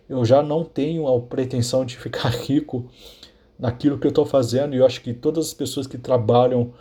eu 0.08 0.24
já 0.24 0.42
não 0.42 0.64
tenho 0.64 1.06
a 1.06 1.20
pretensão 1.20 1.84
de 1.84 1.96
ficar 1.96 2.28
rico 2.44 2.90
naquilo 3.58 3.98
que 3.98 4.06
eu 4.06 4.10
estou 4.10 4.26
fazendo 4.26 4.74
e 4.74 4.78
eu 4.78 4.86
acho 4.86 5.00
que 5.02 5.14
todas 5.14 5.46
as 5.46 5.54
pessoas 5.54 5.86
que 5.86 5.96
trabalham 5.96 6.72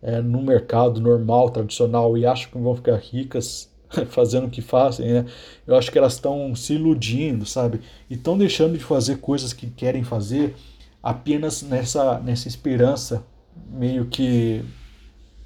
é, 0.00 0.20
no 0.20 0.40
mercado 0.42 1.00
normal, 1.00 1.50
tradicional 1.50 2.16
e 2.16 2.24
acham 2.24 2.50
que 2.50 2.58
vão 2.58 2.76
ficar 2.76 2.96
ricas 2.96 3.67
fazendo 4.10 4.46
o 4.46 4.50
que 4.50 4.60
fazem, 4.60 5.12
né? 5.12 5.26
Eu 5.66 5.76
acho 5.76 5.90
que 5.90 5.98
elas 5.98 6.14
estão 6.14 6.54
se 6.54 6.74
iludindo, 6.74 7.46
sabe? 7.46 7.80
E 8.08 8.14
estão 8.14 8.36
deixando 8.36 8.76
de 8.76 8.84
fazer 8.84 9.18
coisas 9.18 9.52
que 9.52 9.68
querem 9.68 10.04
fazer 10.04 10.54
apenas 11.02 11.62
nessa, 11.62 12.18
nessa 12.20 12.48
esperança 12.48 13.24
meio 13.70 14.06
que 14.06 14.64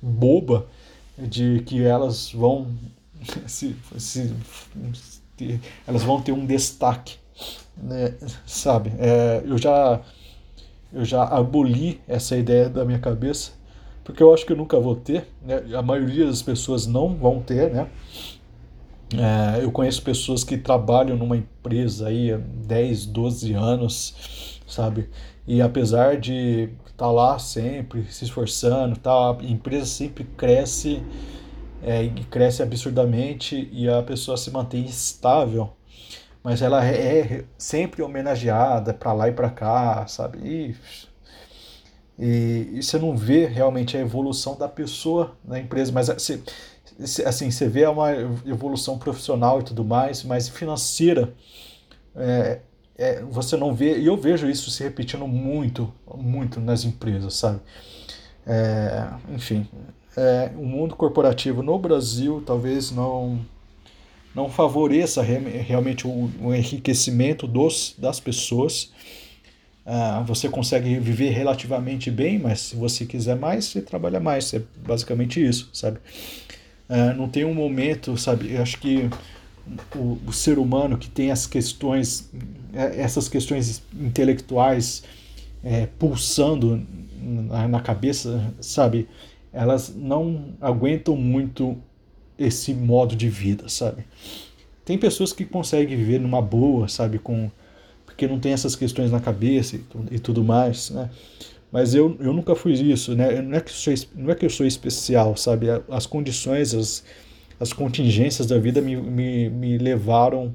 boba 0.00 0.66
de 1.16 1.62
que 1.66 1.82
elas 1.82 2.32
vão 2.32 2.68
se, 3.46 3.76
se, 3.96 4.34
se 5.34 5.60
elas 5.86 6.02
vão 6.02 6.20
ter 6.20 6.32
um 6.32 6.44
destaque, 6.44 7.16
né? 7.76 8.14
sabe? 8.46 8.92
É, 8.98 9.42
eu 9.44 9.56
já 9.58 10.00
eu 10.92 11.06
já 11.06 11.24
aboli 11.24 12.00
essa 12.06 12.36
ideia 12.36 12.68
da 12.68 12.84
minha 12.84 12.98
cabeça 12.98 13.52
porque 14.04 14.22
eu 14.22 14.32
acho 14.34 14.44
que 14.44 14.52
eu 14.52 14.56
nunca 14.56 14.78
vou 14.80 14.96
ter, 14.96 15.28
né? 15.42 15.62
A 15.76 15.82
maioria 15.82 16.26
das 16.26 16.42
pessoas 16.42 16.86
não 16.86 17.14
vão 17.14 17.40
ter, 17.40 17.70
né? 17.70 17.88
É, 19.14 19.62
eu 19.62 19.70
conheço 19.70 20.02
pessoas 20.02 20.42
que 20.42 20.56
trabalham 20.56 21.16
numa 21.16 21.36
empresa 21.36 22.08
aí 22.08 22.32
há 22.32 22.38
10, 22.38 23.06
12 23.06 23.52
anos, 23.52 24.60
sabe? 24.66 25.08
E 25.46 25.60
apesar 25.60 26.18
de 26.18 26.70
estar 26.86 26.96
tá 26.96 27.10
lá 27.10 27.38
sempre 27.38 28.04
se 28.10 28.24
esforçando, 28.24 28.98
tá, 28.98 29.12
a 29.12 29.44
empresa 29.44 29.86
sempre 29.86 30.24
cresce 30.24 31.02
é, 31.82 32.04
e 32.04 32.10
cresce 32.24 32.62
absurdamente 32.62 33.68
e 33.72 33.88
a 33.88 34.02
pessoa 34.02 34.36
se 34.36 34.50
mantém 34.50 34.84
estável. 34.84 35.70
mas 36.44 36.62
ela 36.62 36.84
é 36.84 37.44
sempre 37.58 38.02
homenageada 38.02 38.94
para 38.94 39.12
lá 39.12 39.28
e 39.28 39.32
para 39.32 39.50
cá, 39.50 40.06
sabe? 40.06 40.38
E, 40.38 40.76
e, 42.18 42.78
e, 42.78 42.82
você 42.82 42.98
não 42.98 43.16
vê 43.16 43.46
realmente 43.46 43.96
a 43.96 44.00
evolução 44.00 44.56
da 44.56 44.68
pessoa 44.68 45.36
na 45.44 45.58
empresa, 45.60 45.92
mas 45.92 46.08
você, 46.08 46.42
assim, 47.00 47.50
você 47.50 47.68
vê 47.68 47.86
uma 47.86 48.12
evolução 48.46 48.98
profissional 48.98 49.60
e 49.60 49.64
tudo 49.64 49.84
mais, 49.84 50.22
mas 50.22 50.48
financeira 50.48 51.34
é, 52.14 52.60
é, 52.96 53.22
você 53.22 53.56
não 53.56 53.74
vê, 53.74 53.98
e 53.98 54.06
eu 54.06 54.16
vejo 54.16 54.48
isso 54.48 54.70
se 54.70 54.82
repetindo 54.82 55.26
muito, 55.26 55.92
muito 56.14 56.60
nas 56.60 56.84
empresas, 56.84 57.34
sabe? 57.34 57.60
É, 58.46 59.08
enfim, 59.34 59.66
é, 60.16 60.50
o 60.56 60.64
mundo 60.64 60.94
corporativo 60.96 61.62
no 61.62 61.78
Brasil 61.78 62.42
talvez 62.44 62.90
não 62.90 63.40
não 64.34 64.48
favoreça 64.48 65.22
realmente 65.22 66.06
o, 66.06 66.30
o 66.40 66.54
enriquecimento 66.54 67.46
dos, 67.46 67.94
das 67.98 68.18
pessoas. 68.18 68.90
Ah, 69.84 70.22
você 70.26 70.48
consegue 70.48 70.98
viver 70.98 71.30
relativamente 71.30 72.10
bem, 72.10 72.38
mas 72.38 72.60
se 72.60 72.76
você 72.76 73.04
quiser 73.04 73.36
mais, 73.36 73.66
você 73.66 73.82
trabalha 73.82 74.20
mais. 74.20 74.54
É 74.54 74.62
basicamente 74.86 75.44
isso, 75.44 75.68
sabe? 75.72 75.98
Ah, 76.94 77.14
não 77.14 77.26
tem 77.26 77.42
um 77.42 77.54
momento, 77.54 78.18
sabe? 78.18 78.52
Eu 78.52 78.60
acho 78.60 78.78
que 78.78 79.08
o, 79.96 80.18
o 80.26 80.32
ser 80.32 80.58
humano 80.58 80.98
que 80.98 81.08
tem 81.08 81.30
as 81.30 81.46
questões, 81.46 82.30
é, 82.74 83.00
essas 83.00 83.30
questões 83.30 83.82
intelectuais 83.98 85.02
é, 85.64 85.86
pulsando 85.98 86.86
na, 87.18 87.66
na 87.66 87.80
cabeça, 87.80 88.52
sabe? 88.60 89.08
Elas 89.54 89.94
não 89.96 90.50
aguentam 90.60 91.16
muito 91.16 91.78
esse 92.38 92.74
modo 92.74 93.16
de 93.16 93.30
vida, 93.30 93.70
sabe? 93.70 94.04
Tem 94.84 94.98
pessoas 94.98 95.32
que 95.32 95.46
conseguem 95.46 95.96
viver 95.96 96.20
numa 96.20 96.42
boa, 96.42 96.88
sabe, 96.88 97.18
com 97.18 97.50
porque 98.04 98.26
não 98.26 98.38
tem 98.38 98.52
essas 98.52 98.76
questões 98.76 99.10
na 99.10 99.18
cabeça 99.18 99.76
e, 99.76 99.84
e 100.10 100.18
tudo 100.18 100.44
mais, 100.44 100.90
né? 100.90 101.08
Mas 101.72 101.94
eu, 101.94 102.14
eu 102.20 102.34
nunca 102.34 102.54
fui 102.54 102.74
isso, 102.74 103.14
né? 103.16 103.40
Não 103.40 103.56
é, 103.56 103.60
que 103.60 103.72
sou, 103.72 103.94
não 104.14 104.30
é 104.30 104.34
que 104.34 104.44
eu 104.44 104.50
sou 104.50 104.66
especial, 104.66 105.34
sabe? 105.36 105.68
As 105.88 106.04
condições, 106.04 106.74
as, 106.74 107.02
as 107.58 107.72
contingências 107.72 108.46
da 108.46 108.58
vida 108.58 108.82
me, 108.82 108.94
me, 108.94 109.48
me 109.48 109.78
levaram 109.78 110.54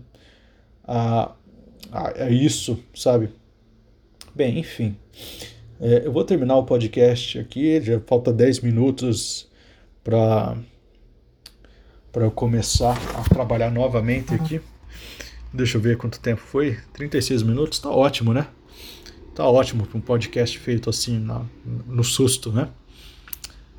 a, 0.88 1.32
a, 1.92 2.24
a 2.26 2.30
isso, 2.30 2.80
sabe? 2.94 3.30
Bem, 4.36 4.60
enfim. 4.60 4.96
É, 5.82 6.04
eu 6.06 6.12
vou 6.12 6.24
terminar 6.24 6.56
o 6.56 6.64
podcast 6.64 7.40
aqui, 7.40 7.82
já 7.82 8.00
falta 8.02 8.32
10 8.32 8.60
minutos 8.60 9.50
para 10.04 10.56
para 12.12 12.26
eu 12.26 12.32
começar 12.32 12.98
a 13.16 13.30
trabalhar 13.30 13.70
novamente 13.70 14.34
aqui. 14.34 14.60
Deixa 15.54 15.78
eu 15.78 15.82
ver 15.82 15.98
quanto 15.98 16.20
tempo 16.20 16.42
foi. 16.42 16.78
36 16.94 17.44
minutos, 17.44 17.78
tá 17.78 17.92
ótimo, 17.92 18.34
né? 18.34 18.48
Tá 19.38 19.46
ótimo 19.46 19.86
para 19.86 19.96
um 20.00 20.02
podcast 20.02 20.58
feito 20.58 20.90
assim 20.90 21.20
na, 21.20 21.46
no 21.86 22.04
susto, 22.04 22.52
né? 22.52 22.70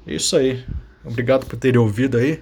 É 0.06 0.14
isso 0.14 0.36
aí. 0.36 0.64
Obrigado 1.04 1.46
por 1.46 1.56
terem 1.56 1.80
ouvido 1.80 2.16
aí. 2.16 2.40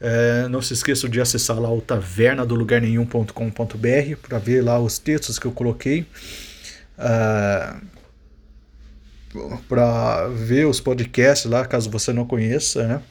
É, 0.00 0.48
não 0.48 0.60
se 0.60 0.72
esqueçam 0.72 1.08
de 1.08 1.20
acessar 1.20 1.56
lá 1.60 1.72
o 1.72 1.80
taverna 1.80 2.44
do 2.44 2.56
lugar 2.56 2.80
nenhum.com.br 2.80 4.16
para 4.20 4.38
ver 4.40 4.64
lá 4.64 4.80
os 4.80 4.98
textos 4.98 5.38
que 5.38 5.46
eu 5.46 5.52
coloquei. 5.52 6.04
É, 6.98 7.76
para 9.68 10.26
ver 10.26 10.66
os 10.66 10.80
podcasts 10.80 11.48
lá, 11.48 11.64
caso 11.64 11.88
você 11.88 12.12
não 12.12 12.26
conheça, 12.26 12.88
né? 12.88 13.02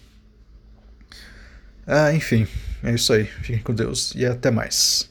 Ah, 1.87 2.13
enfim, 2.13 2.45
é 2.83 2.93
isso 2.93 3.13
aí. 3.13 3.23
Fiquem 3.23 3.59
com 3.59 3.73
Deus 3.73 4.13
e 4.13 4.25
até 4.25 4.51
mais. 4.51 5.05